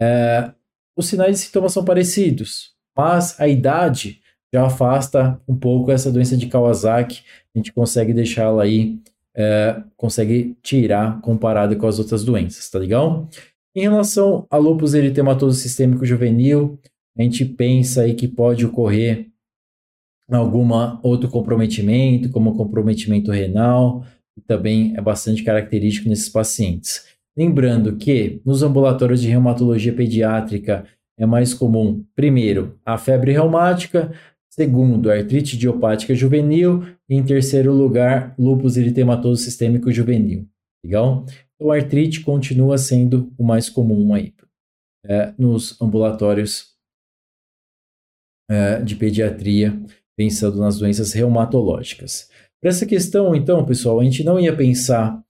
é, 0.00 0.50
os 0.96 1.06
sinais 1.06 1.38
e 1.40 1.44
sintomas 1.44 1.72
são 1.72 1.84
parecidos, 1.84 2.72
mas 2.96 3.38
a 3.38 3.46
idade 3.46 4.20
já 4.52 4.66
afasta 4.66 5.40
um 5.48 5.56
pouco 5.56 5.90
essa 5.90 6.12
doença 6.12 6.36
de 6.36 6.46
Kawasaki. 6.46 7.22
A 7.54 7.58
gente 7.58 7.72
consegue 7.72 8.12
deixá-la 8.12 8.62
aí, 8.62 8.98
é, 9.34 9.82
consegue 9.96 10.56
tirar 10.62 11.20
comparado 11.20 11.76
com 11.76 11.86
as 11.86 11.98
outras 11.98 12.24
doenças, 12.24 12.68
tá 12.68 12.78
legal? 12.78 13.28
Em 13.74 13.82
relação 13.82 14.46
a 14.50 14.58
lúpus 14.58 14.92
eritematoso 14.92 15.58
sistêmico 15.58 16.04
juvenil, 16.04 16.78
a 17.16 17.22
gente 17.22 17.44
pensa 17.44 18.02
aí 18.02 18.14
que 18.14 18.28
pode 18.28 18.66
ocorrer 18.66 19.31
alguma 20.30 21.00
outro 21.02 21.28
comprometimento, 21.28 22.30
como 22.30 22.56
comprometimento 22.56 23.30
renal, 23.30 24.04
que 24.34 24.40
também 24.46 24.94
é 24.96 25.00
bastante 25.00 25.42
característico 25.42 26.08
nesses 26.08 26.28
pacientes. 26.28 27.06
Lembrando 27.36 27.96
que 27.96 28.40
nos 28.44 28.62
ambulatórios 28.62 29.20
de 29.20 29.28
reumatologia 29.28 29.92
pediátrica 29.92 30.84
é 31.18 31.26
mais 31.26 31.54
comum, 31.54 32.04
primeiro, 32.14 32.78
a 32.84 32.96
febre 32.98 33.32
reumática, 33.32 34.12
Segundo, 34.54 35.10
artrite 35.10 35.56
idiopática 35.56 36.14
juvenil. 36.14 36.82
E 37.08 37.14
em 37.14 37.24
terceiro 37.24 37.72
lugar, 37.72 38.34
lúpus 38.38 38.76
eritematoso 38.76 39.42
sistêmico 39.42 39.90
juvenil. 39.90 40.46
Legal? 40.84 41.24
Então, 41.54 41.72
a 41.72 41.76
artrite 41.76 42.20
continua 42.20 42.76
sendo 42.76 43.32
o 43.38 43.44
mais 43.44 43.70
comum 43.70 44.12
aí 44.12 44.34
é, 45.06 45.32
nos 45.38 45.80
ambulatórios 45.80 46.76
é, 48.50 48.82
de 48.82 48.94
pediatria, 48.94 49.72
pensando 50.16 50.58
nas 50.58 50.78
doenças 50.78 51.12
reumatológicas. 51.12 52.28
Para 52.60 52.70
essa 52.70 52.86
questão, 52.86 53.34
então, 53.34 53.64
pessoal, 53.64 54.00
a 54.00 54.04
gente 54.04 54.22
não 54.22 54.38
ia 54.38 54.54
pensar 54.54 55.20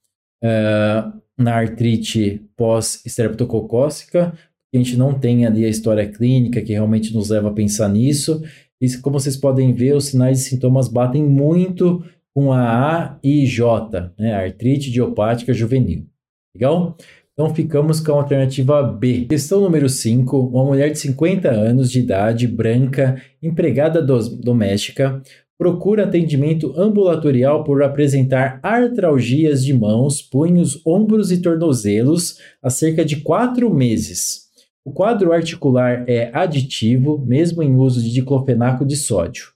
é, 0.43 1.05
na 1.39 1.55
artrite 1.55 2.43
pós-estreptococócica, 2.57 4.35
a 4.75 4.77
gente 4.77 4.97
não 4.97 5.19
tem 5.19 5.47
ali 5.47 5.65
a 5.65 5.69
história 5.69 6.07
clínica 6.11 6.63
que 6.63 6.73
realmente 6.73 7.13
nos 7.15 7.29
leva 7.29 7.49
a 7.49 7.53
pensar 7.53 7.89
nisso. 7.89 8.43
E 8.81 8.89
como 8.99 9.21
vocês 9.21 9.37
podem 9.37 9.73
ver, 9.75 9.95
os 9.95 10.07
sinais 10.07 10.41
e 10.41 10.45
sintomas 10.45 10.89
batem 10.89 11.23
muito 11.23 12.03
com 12.35 12.53
a 12.53 12.97
A 12.97 13.19
e 13.23 13.45
J, 13.47 14.13
né? 14.19 14.33
artrite 14.35 14.89
idiopática 14.89 15.53
juvenil. 15.53 16.07
Legal? 16.55 16.97
Então 17.33 17.55
ficamos 17.55 17.99
com 17.99 18.13
a 18.13 18.17
alternativa 18.17 18.83
B. 18.83 19.25
Questão 19.25 19.63
número 19.63 19.89
5. 19.89 20.39
Uma 20.39 20.65
mulher 20.67 20.91
de 20.91 20.99
50 20.99 21.51
anos 21.51 21.91
de 21.91 22.01
idade, 22.01 22.47
branca, 22.47 23.23
empregada 23.43 24.03
doméstica, 24.03 25.23
procura 25.57 26.05
atendimento 26.05 26.79
ambulatorial 26.79 27.65
por 27.65 27.83
apresentar 27.83 28.61
artralgias 28.63 29.65
de 29.65 29.73
mãos, 29.73 30.21
punhos, 30.21 30.83
ombros 30.87 31.33
e 31.33 31.41
tornozelos 31.41 32.37
há 32.63 32.69
cerca 32.69 33.03
de 33.03 33.17
4 33.23 33.73
meses. 33.73 34.43
O 34.85 34.93
quadro 34.93 35.33
articular 35.33 36.05
é 36.07 36.31
aditivo, 36.35 37.25
mesmo 37.25 37.63
em 37.63 37.77
uso 37.77 38.03
de 38.03 38.13
diclofenaco 38.13 38.85
de 38.85 38.97
sódio. 38.97 39.53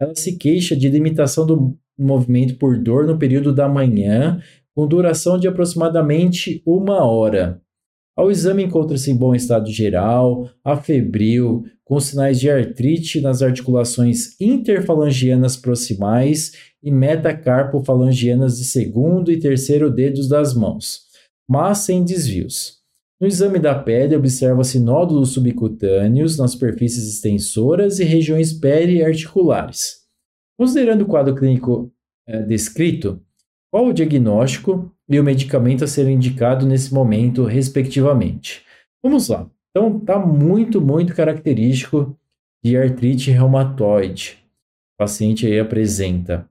Ela 0.00 0.14
se 0.14 0.36
queixa 0.36 0.76
de 0.76 0.88
limitação 0.88 1.44
do 1.44 1.76
movimento 1.98 2.56
por 2.56 2.78
dor 2.78 3.06
no 3.06 3.18
período 3.18 3.52
da 3.52 3.68
manhã, 3.68 4.40
com 4.76 4.86
duração 4.86 5.38
de 5.38 5.48
aproximadamente 5.48 6.62
uma 6.66 7.02
hora. 7.02 7.62
Ao 8.14 8.30
exame 8.30 8.62
encontra-se 8.62 9.10
em 9.10 9.16
bom 9.16 9.34
estado 9.34 9.70
geral, 9.70 10.50
afebril, 10.62 11.64
com 11.82 11.98
sinais 11.98 12.38
de 12.38 12.50
artrite 12.50 13.20
nas 13.22 13.40
articulações 13.40 14.38
interfalangianas 14.38 15.56
proximais 15.56 16.52
e 16.82 16.90
metacarpofalangianas 16.90 18.58
de 18.58 18.64
segundo 18.64 19.32
e 19.32 19.38
terceiro 19.38 19.90
dedos 19.90 20.28
das 20.28 20.54
mãos, 20.54 21.00
mas 21.48 21.78
sem 21.78 22.04
desvios. 22.04 22.76
No 23.18 23.26
exame 23.26 23.58
da 23.58 23.74
pele, 23.74 24.14
observa-se 24.14 24.78
nódulos 24.78 25.30
subcutâneos 25.30 26.36
nas 26.36 26.50
superfícies 26.50 27.08
extensoras 27.08 27.98
e 27.98 28.04
regiões 28.04 28.52
periarticulares. 28.52 30.02
Considerando 30.58 31.02
o 31.02 31.06
quadro 31.06 31.34
clínico 31.34 31.90
é, 32.26 32.42
descrito, 32.42 33.22
qual 33.70 33.86
o 33.86 33.92
diagnóstico 33.92 34.90
e 35.08 35.18
o 35.18 35.24
medicamento 35.24 35.84
a 35.84 35.86
ser 35.86 36.08
indicado 36.08 36.66
nesse 36.66 36.92
momento, 36.92 37.44
respectivamente? 37.44 38.62
Vamos 39.02 39.28
lá. 39.28 39.48
Então, 39.70 39.98
está 39.98 40.18
muito, 40.18 40.80
muito 40.80 41.14
característico 41.14 42.16
de 42.64 42.76
artrite 42.76 43.30
reumatoide. 43.30 44.38
O 44.94 45.04
paciente 45.04 45.46
aí 45.46 45.60
apresenta 45.60 46.48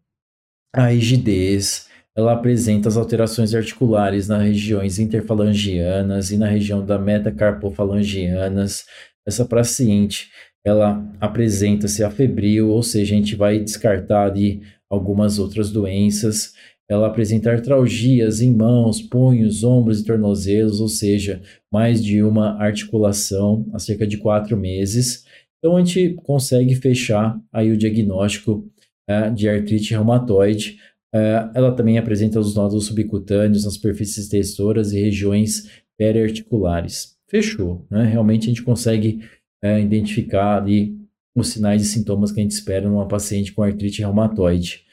a 0.74 0.88
rigidez, 0.88 1.90
ela 2.16 2.34
apresenta 2.34 2.88
as 2.88 2.96
alterações 2.96 3.54
articulares 3.54 4.28
nas 4.28 4.42
regiões 4.42 5.00
interfalangianas 5.00 6.32
e 6.32 6.38
na 6.38 6.48
região 6.48 6.86
da 6.86 6.98
metacarpofalangianas. 6.98 8.86
Essa 9.28 9.44
paciente, 9.44 10.30
ela 10.64 11.04
apresenta-se 11.20 12.04
afebril, 12.04 12.70
ou 12.70 12.84
seja, 12.84 13.14
a 13.14 13.18
gente 13.18 13.36
vai 13.36 13.60
descartar 13.60 14.28
ali 14.28 14.62
algumas 14.90 15.40
outras 15.40 15.72
doenças. 15.72 16.54
Ela 16.90 17.08
apresenta 17.08 17.52
artralgias 17.52 18.42
em 18.42 18.54
mãos, 18.54 19.02
punhos, 19.02 19.64
ombros 19.64 20.02
e 20.02 20.06
tornozelos, 20.06 20.80
ou 20.80 20.88
seja, 20.88 21.42
mais 21.72 22.04
de 22.04 22.22
uma 22.22 22.62
articulação 22.62 23.66
há 23.74 23.80
cerca 23.80 24.06
de 24.06 24.18
quatro 24.18 24.56
meses. 24.56 25.26
Então 25.58 25.78
a 25.78 25.84
gente 25.84 26.14
consegue 26.24 26.76
fechar 26.76 27.40
aí 27.52 27.72
o 27.72 27.78
diagnóstico 27.78 28.70
uh, 29.10 29.34
de 29.34 29.50
artrite 29.50 29.92
reumatoide 29.92 30.78
Uh, 31.16 31.48
ela 31.54 31.74
também 31.74 31.98
apresenta 31.98 32.42
os 32.42 32.56
nódulos 32.56 32.88
subcutâneos 32.88 33.64
nas 33.64 33.76
superfícies 33.76 34.28
textoras 34.28 34.92
e 34.92 35.00
regiões 35.00 35.72
periarticulares. 35.98 37.16
Fechou, 37.30 37.88
né? 37.90 38.04
Realmente 38.04 38.44
a 38.44 38.50
gente 38.50 38.62
consegue 38.62 39.22
uh, 39.64 39.80
identificar 39.80 40.58
ali 40.58 40.94
os 41.34 41.48
sinais 41.48 41.82
e 41.82 41.86
sintomas 41.86 42.34
que 42.34 42.42
a 42.42 42.44
gente 42.44 42.52
espera 42.52 42.90
numa 42.90 43.08
paciente 43.08 43.54
com 43.54 43.64
artrite 43.64 44.02
reumatoide. 44.02 44.84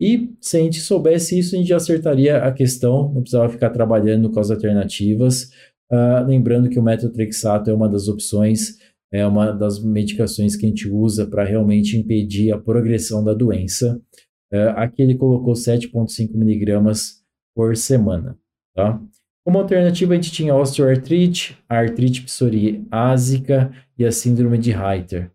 E 0.00 0.34
se 0.40 0.58
a 0.58 0.60
gente 0.60 0.80
soubesse 0.80 1.38
isso, 1.38 1.54
a 1.54 1.58
gente 1.58 1.68
já 1.68 1.76
acertaria 1.76 2.38
a 2.38 2.52
questão, 2.52 3.12
não 3.12 3.22
precisava 3.22 3.48
ficar 3.48 3.70
trabalhando 3.70 4.30
com 4.30 4.38
as 4.38 4.50
alternativas. 4.50 5.50
Uh, 5.90 6.26
lembrando 6.26 6.68
que 6.68 6.78
o 6.78 6.82
metotrexato 6.82 7.70
é 7.70 7.74
uma 7.74 7.88
das 7.88 8.08
opções, 8.08 8.78
é 9.12 9.26
uma 9.26 9.52
das 9.52 9.82
medicações 9.82 10.56
que 10.56 10.66
a 10.66 10.68
gente 10.68 10.88
usa 10.88 11.26
para 11.26 11.44
realmente 11.44 11.96
impedir 11.96 12.52
a 12.52 12.58
progressão 12.58 13.24
da 13.24 13.32
doença. 13.32 14.00
Uh, 14.52 14.70
aqui 14.76 15.00
ele 15.00 15.14
colocou 15.14 15.54
7,5 15.54 16.34
miligramas 16.34 17.22
por 17.54 17.76
semana. 17.76 18.36
Tá? 18.74 19.00
Como 19.46 19.58
alternativa, 19.58 20.12
a 20.12 20.16
gente 20.16 20.32
tinha 20.32 20.54
osteoartrite, 20.54 21.56
a 21.68 21.78
artrite 21.78 22.22
psoriásica 22.22 23.72
e 23.96 24.04
a 24.04 24.12
síndrome 24.12 24.58
de 24.58 24.72
Reiter. 24.72 25.30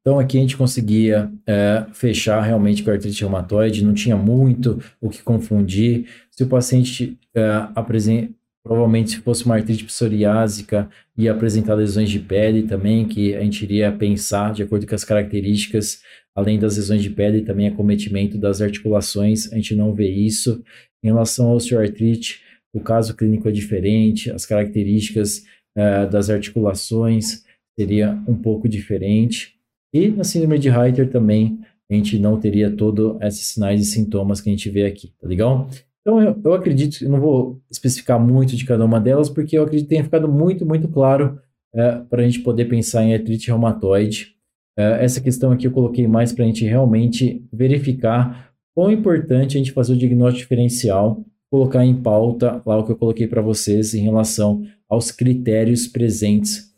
Então 0.00 0.18
aqui 0.18 0.38
a 0.38 0.40
gente 0.40 0.56
conseguia 0.56 1.30
é, 1.46 1.86
fechar 1.92 2.40
realmente 2.40 2.82
com 2.82 2.90
artrite 2.90 3.20
reumatoide, 3.20 3.84
não 3.84 3.92
tinha 3.92 4.16
muito 4.16 4.82
o 5.00 5.10
que 5.10 5.22
confundir. 5.22 6.06
Se 6.30 6.42
o 6.42 6.46
paciente 6.46 7.18
é, 7.34 7.68
apresenta, 7.74 8.32
provavelmente 8.64 9.10
se 9.10 9.16
fosse 9.18 9.44
uma 9.44 9.56
artrite 9.56 9.84
psoriásica, 9.84 10.88
ia 11.16 11.32
apresentar 11.32 11.74
lesões 11.74 12.08
de 12.08 12.18
pele 12.18 12.62
também, 12.62 13.06
que 13.06 13.34
a 13.34 13.42
gente 13.42 13.62
iria 13.62 13.92
pensar 13.92 14.52
de 14.52 14.62
acordo 14.62 14.86
com 14.86 14.94
as 14.94 15.04
características 15.04 16.00
Além 16.34 16.58
das 16.58 16.76
lesões 16.76 17.02
de 17.02 17.10
pele, 17.10 17.42
também 17.42 17.68
acometimento 17.68 18.38
das 18.38 18.60
articulações, 18.60 19.52
a 19.52 19.56
gente 19.56 19.74
não 19.74 19.92
vê 19.92 20.08
isso. 20.08 20.62
Em 21.02 21.08
relação 21.08 21.48
ao 21.48 21.56
osteoartrite, 21.56 22.40
o 22.72 22.80
caso 22.80 23.16
clínico 23.16 23.48
é 23.48 23.52
diferente, 23.52 24.30
as 24.30 24.46
características 24.46 25.44
uh, 25.76 26.08
das 26.08 26.30
articulações 26.30 27.44
seria 27.78 28.12
um 28.28 28.34
pouco 28.34 28.68
diferente. 28.68 29.56
E 29.92 30.08
na 30.08 30.24
síndrome 30.24 30.58
de 30.58 30.68
Reiter 30.68 31.10
também 31.10 31.58
a 31.90 31.94
gente 31.94 32.18
não 32.18 32.38
teria 32.38 32.70
todos 32.70 33.20
esses 33.20 33.46
sinais 33.48 33.80
e 33.80 33.84
sintomas 33.84 34.40
que 34.40 34.48
a 34.48 34.52
gente 34.52 34.70
vê 34.70 34.86
aqui, 34.86 35.12
tá 35.20 35.26
legal? 35.26 35.68
Então 36.00 36.22
eu, 36.22 36.40
eu 36.44 36.54
acredito, 36.54 37.02
eu 37.02 37.10
não 37.10 37.20
vou 37.20 37.60
especificar 37.70 38.18
muito 38.18 38.56
de 38.56 38.64
cada 38.64 38.84
uma 38.84 39.00
delas, 39.00 39.28
porque 39.28 39.58
eu 39.58 39.64
acredito 39.64 39.86
que 39.86 39.94
tenha 39.94 40.04
ficado 40.04 40.28
muito, 40.28 40.64
muito 40.64 40.88
claro 40.88 41.40
uh, 41.74 42.04
para 42.06 42.22
a 42.22 42.24
gente 42.24 42.40
poder 42.40 42.66
pensar 42.66 43.02
em 43.02 43.14
artrite 43.14 43.48
reumatoide. 43.48 44.36
É, 44.78 45.04
essa 45.04 45.20
questão 45.20 45.50
aqui 45.50 45.66
eu 45.66 45.72
coloquei 45.72 46.06
mais 46.06 46.32
para 46.32 46.44
a 46.44 46.46
gente 46.46 46.64
realmente 46.64 47.44
verificar 47.52 48.50
quão 48.74 48.90
importante 48.90 49.56
a 49.56 49.58
gente 49.58 49.72
fazer 49.72 49.92
o 49.92 49.96
diagnóstico 49.96 50.42
diferencial, 50.42 51.24
colocar 51.50 51.84
em 51.84 51.94
pauta 51.94 52.62
lá 52.64 52.78
o 52.78 52.84
que 52.84 52.92
eu 52.92 52.96
coloquei 52.96 53.26
para 53.26 53.42
vocês 53.42 53.92
em 53.94 54.00
relação 54.00 54.64
aos 54.88 55.10
critérios 55.10 55.86
presentes 55.86 56.69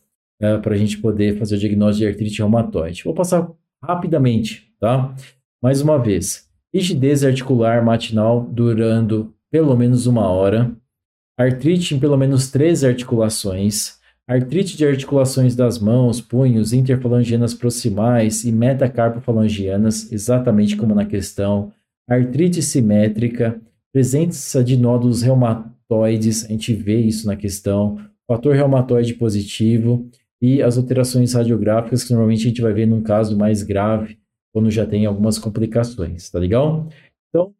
uh, 0.42 0.61
para 0.61 0.74
a 0.74 0.78
gente 0.78 0.98
poder 0.98 1.38
fazer 1.38 1.57
o 1.57 1.59
diagnóstico 1.59 2.07
de 2.07 2.12
artrite 2.12 2.38
reumatoide. 2.38 3.05
Vou 3.05 3.14
passar 3.14 3.50
rapidamente, 3.83 4.72
tá? 4.81 5.14
Mais 5.62 5.81
uma 5.81 5.98
vez, 5.98 6.48
rigidez 6.74 7.24
articular 7.24 7.85
matinal 7.85 8.42
durando 8.42 9.33
pelo 9.50 9.76
menos 9.76 10.07
uma 10.07 10.26
hora, 10.28 10.72
artrite 11.38 11.94
em 11.94 11.98
pelo 11.98 12.16
menos 12.16 12.50
três 12.50 12.83
articulações, 12.83 13.98
artrite 14.26 14.76
de 14.76 14.87
articulações 14.87 15.55
das 15.55 15.78
mãos, 15.78 16.20
punhos, 16.20 16.72
interfalangianas 16.72 17.52
proximais 17.52 18.44
e 18.44 18.52
metacarpofalangianas, 18.52 20.11
exatamente 20.11 20.76
como 20.76 20.94
na 20.94 21.05
questão, 21.05 21.70
artrite 22.09 22.62
simétrica, 22.62 23.61
presença 23.92 24.64
de 24.64 24.76
nódulos 24.76 25.22
reumatoides, 25.22 26.46
a 26.46 26.48
gente 26.48 26.72
vê 26.72 26.98
isso 26.98 27.26
na 27.26 27.37
questão, 27.37 27.98
fator 28.26 28.55
reumatoide 28.55 29.14
positivo 29.14 30.11
e 30.42 30.61
as 30.61 30.76
alterações 30.76 31.35
radiográficas 31.35 32.02
que 32.02 32.11
normalmente 32.11 32.40
a 32.40 32.48
gente 32.48 32.61
vai 32.61 32.72
ver 32.72 32.87
num 32.87 33.00
caso 33.00 33.38
mais 33.38 33.62
grave, 33.62 34.18
quando 34.52 34.70
já 34.70 34.85
tem 34.85 35.07
algumas 35.07 35.38
complicações, 35.38 36.28
tá 36.28 36.38
legal? 36.38 36.88
Então, 37.28 37.55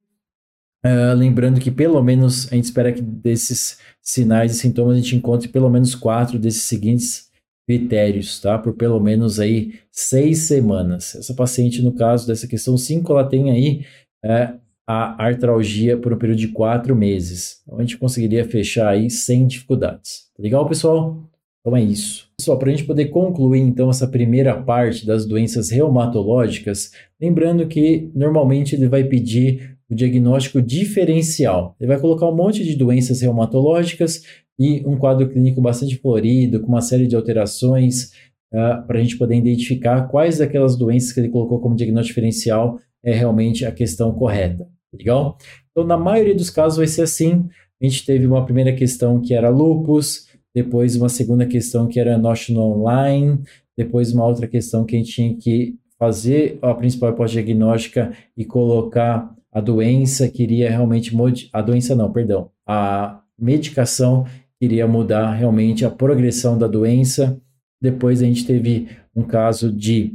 Uh, 0.85 1.14
lembrando 1.14 1.61
que 1.61 1.71
pelo 1.71 2.03
menos 2.03 2.53
a 2.53 2.57
gente 2.57 2.64
espera 2.64 2.92
que 2.92 3.01
desses 3.01 3.79
sinais 4.01 4.51
e 4.51 4.59
sintomas 4.59 4.97
a 4.97 5.01
gente 5.01 5.14
encontre 5.14 5.47
pelo 5.47 5.71
menos 5.71 5.95
quatro 5.95 6.40
desses 6.40 6.64
seguintes 6.64 7.31
critérios, 7.64 8.40
tá? 8.40 8.59
Por 8.59 8.75
pelo 8.75 8.99
menos 8.99 9.38
aí 9.38 9.79
seis 9.92 10.38
semanas. 10.40 11.14
Essa 11.14 11.35
paciente, 11.35 11.81
no 11.83 11.92
caso 11.92 12.27
dessa 12.27 12.49
questão 12.49 12.77
5, 12.77 13.12
ela 13.12 13.29
tem 13.29 13.53
aí 13.53 13.87
uh, 14.25 14.59
a 14.85 15.25
artralgia 15.25 15.97
por 15.97 16.12
um 16.12 16.18
período 16.18 16.38
de 16.38 16.49
quatro 16.49 16.97
meses. 16.97 17.62
Então 17.62 17.79
a 17.79 17.83
gente 17.83 17.97
conseguiria 17.97 18.45
fechar 18.45 18.88
aí 18.88 19.09
sem 19.09 19.47
dificuldades. 19.47 20.33
Tá 20.37 20.42
legal, 20.42 20.68
pessoal? 20.68 21.32
Então 21.62 21.77
é 21.77 21.83
isso. 21.83 22.29
Pessoal, 22.37 22.59
para 22.59 22.68
a 22.68 22.75
gente 22.75 22.85
poder 22.85 23.07
concluir 23.07 23.61
então 23.61 23.88
essa 23.88 24.09
primeira 24.09 24.61
parte 24.61 25.07
das 25.07 25.25
doenças 25.25 25.70
reumatológicas, 25.70 26.90
lembrando 27.20 27.66
que 27.68 28.11
normalmente 28.14 28.75
ele 28.75 28.88
vai 28.88 29.05
pedir 29.05 29.79
o 29.88 29.94
diagnóstico 29.94 30.61
diferencial. 30.61 31.77
Ele 31.79 31.87
vai 31.87 32.01
colocar 32.01 32.29
um 32.29 32.35
monte 32.35 32.64
de 32.64 32.75
doenças 32.75 33.20
reumatológicas 33.20 34.25
e 34.59 34.83
um 34.85 34.96
quadro 34.96 35.29
clínico 35.29 35.61
bastante 35.61 35.96
florido, 35.96 36.61
com 36.61 36.68
uma 36.68 36.81
série 36.81 37.07
de 37.07 37.14
alterações, 37.14 38.07
uh, 38.53 38.59
ah, 38.59 38.85
para 38.87 38.98
a 38.98 39.03
gente 39.03 39.16
poder 39.16 39.37
identificar 39.37 40.09
quais 40.09 40.38
daquelas 40.38 40.77
doenças 40.77 41.12
que 41.12 41.20
ele 41.20 41.29
colocou 41.29 41.61
como 41.61 41.77
diagnóstico 41.77 42.14
diferencial 42.14 42.81
é 43.05 43.12
realmente 43.12 43.64
a 43.64 43.72
questão 43.72 44.12
correta. 44.12 44.66
Legal? 44.92 45.37
Então, 45.70 45.85
na 45.85 45.96
maioria 45.96 46.35
dos 46.35 46.51
casos 46.51 46.79
vai 46.79 46.87
ser 46.87 47.03
assim. 47.03 47.48
A 47.81 47.85
gente 47.85 48.05
teve 48.05 48.27
uma 48.27 48.44
primeira 48.44 48.72
questão 48.72 49.20
que 49.20 49.35
era 49.35 49.48
lupus, 49.48 50.29
depois 50.55 50.97
uma 50.97 51.09
segunda 51.09 51.47
questão 51.47 51.87
que 51.87 51.99
era 51.99 52.19
notion 52.19 52.57
online, 52.59 53.41
depois 53.77 54.12
uma 54.12 54.27
outra 54.27 54.47
questão 54.47 54.85
que 54.85 54.97
a 54.97 54.99
gente 54.99 55.12
tinha 55.12 55.37
que 55.37 55.77
fazer 55.99 56.59
a 56.61 56.75
principal 56.75 57.15
pós-diagnóstica 57.15 58.12
e 58.37 58.45
colocar 58.45 59.35
a 59.53 59.61
doença 59.61 60.29
que 60.29 60.43
iria 60.43 60.69
realmente 60.69 61.15
a 61.53 61.62
doença 61.62 61.95
não, 61.95 62.11
perdão, 62.11 62.51
a 62.67 63.21
medicação 63.38 64.27
iria 64.61 64.87
mudar 64.87 65.33
realmente 65.33 65.85
a 65.85 65.91
progressão 65.91 66.57
da 66.57 66.67
doença. 66.67 67.41
Depois 67.81 68.23
a 68.23 68.25
gente 68.25 68.47
teve 68.47 68.88
um 69.15 69.23
caso 69.23 69.73
de 69.73 70.15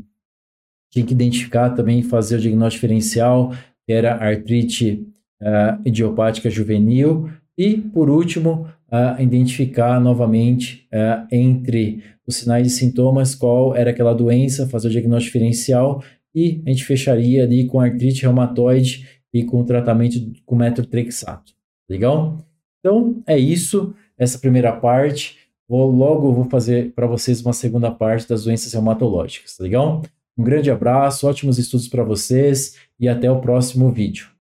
tinha 0.91 1.05
que 1.05 1.13
identificar 1.13 1.71
também 1.71 2.01
fazer 2.01 2.37
o 2.37 2.39
diagnóstico 2.39 2.81
diferencial, 2.81 3.51
que 3.85 3.91
era 3.93 4.15
artrite 4.15 5.05
uh, 5.41 5.79
idiopática 5.85 6.49
juvenil 6.49 7.29
e 7.57 7.77
por 7.77 8.09
último 8.09 8.67
uh, 8.91 9.21
identificar 9.21 9.99
novamente 9.99 10.87
uh, 10.93 11.27
entre 11.31 12.03
os 12.25 12.35
sinais 12.35 12.67
e 12.67 12.69
sintomas 12.69 13.33
qual 13.33 13.75
era 13.75 13.91
aquela 13.91 14.13
doença, 14.13 14.67
fazer 14.67 14.87
o 14.89 14.91
diagnóstico 14.91 15.33
diferencial 15.33 16.03
e 16.35 16.61
a 16.65 16.69
gente 16.69 16.85
fecharia 16.85 17.43
ali 17.43 17.65
com 17.65 17.79
artrite 17.79 18.23
reumatoide 18.23 19.07
e 19.33 19.43
com 19.43 19.61
o 19.61 19.65
tratamento 19.65 20.31
com 20.45 20.55
metrotrexato. 20.55 21.53
Legal? 21.89 22.37
Então 22.79 23.21
é 23.25 23.37
isso 23.37 23.93
essa 24.17 24.37
primeira 24.37 24.73
parte. 24.73 25.37
Vou 25.67 25.89
logo 25.89 26.33
vou 26.33 26.45
fazer 26.45 26.91
para 26.93 27.07
vocês 27.07 27.41
uma 27.41 27.53
segunda 27.53 27.91
parte 27.91 28.27
das 28.27 28.43
doenças 28.43 28.73
reumatológicas, 28.73 29.57
tá 29.57 29.63
legal? 29.63 30.01
Um 30.37 30.43
grande 30.43 30.69
abraço, 30.69 31.27
ótimos 31.27 31.57
estudos 31.57 31.87
para 31.87 32.03
vocês 32.03 32.75
e 32.99 33.07
até 33.07 33.31
o 33.31 33.41
próximo 33.41 33.91
vídeo. 33.91 34.36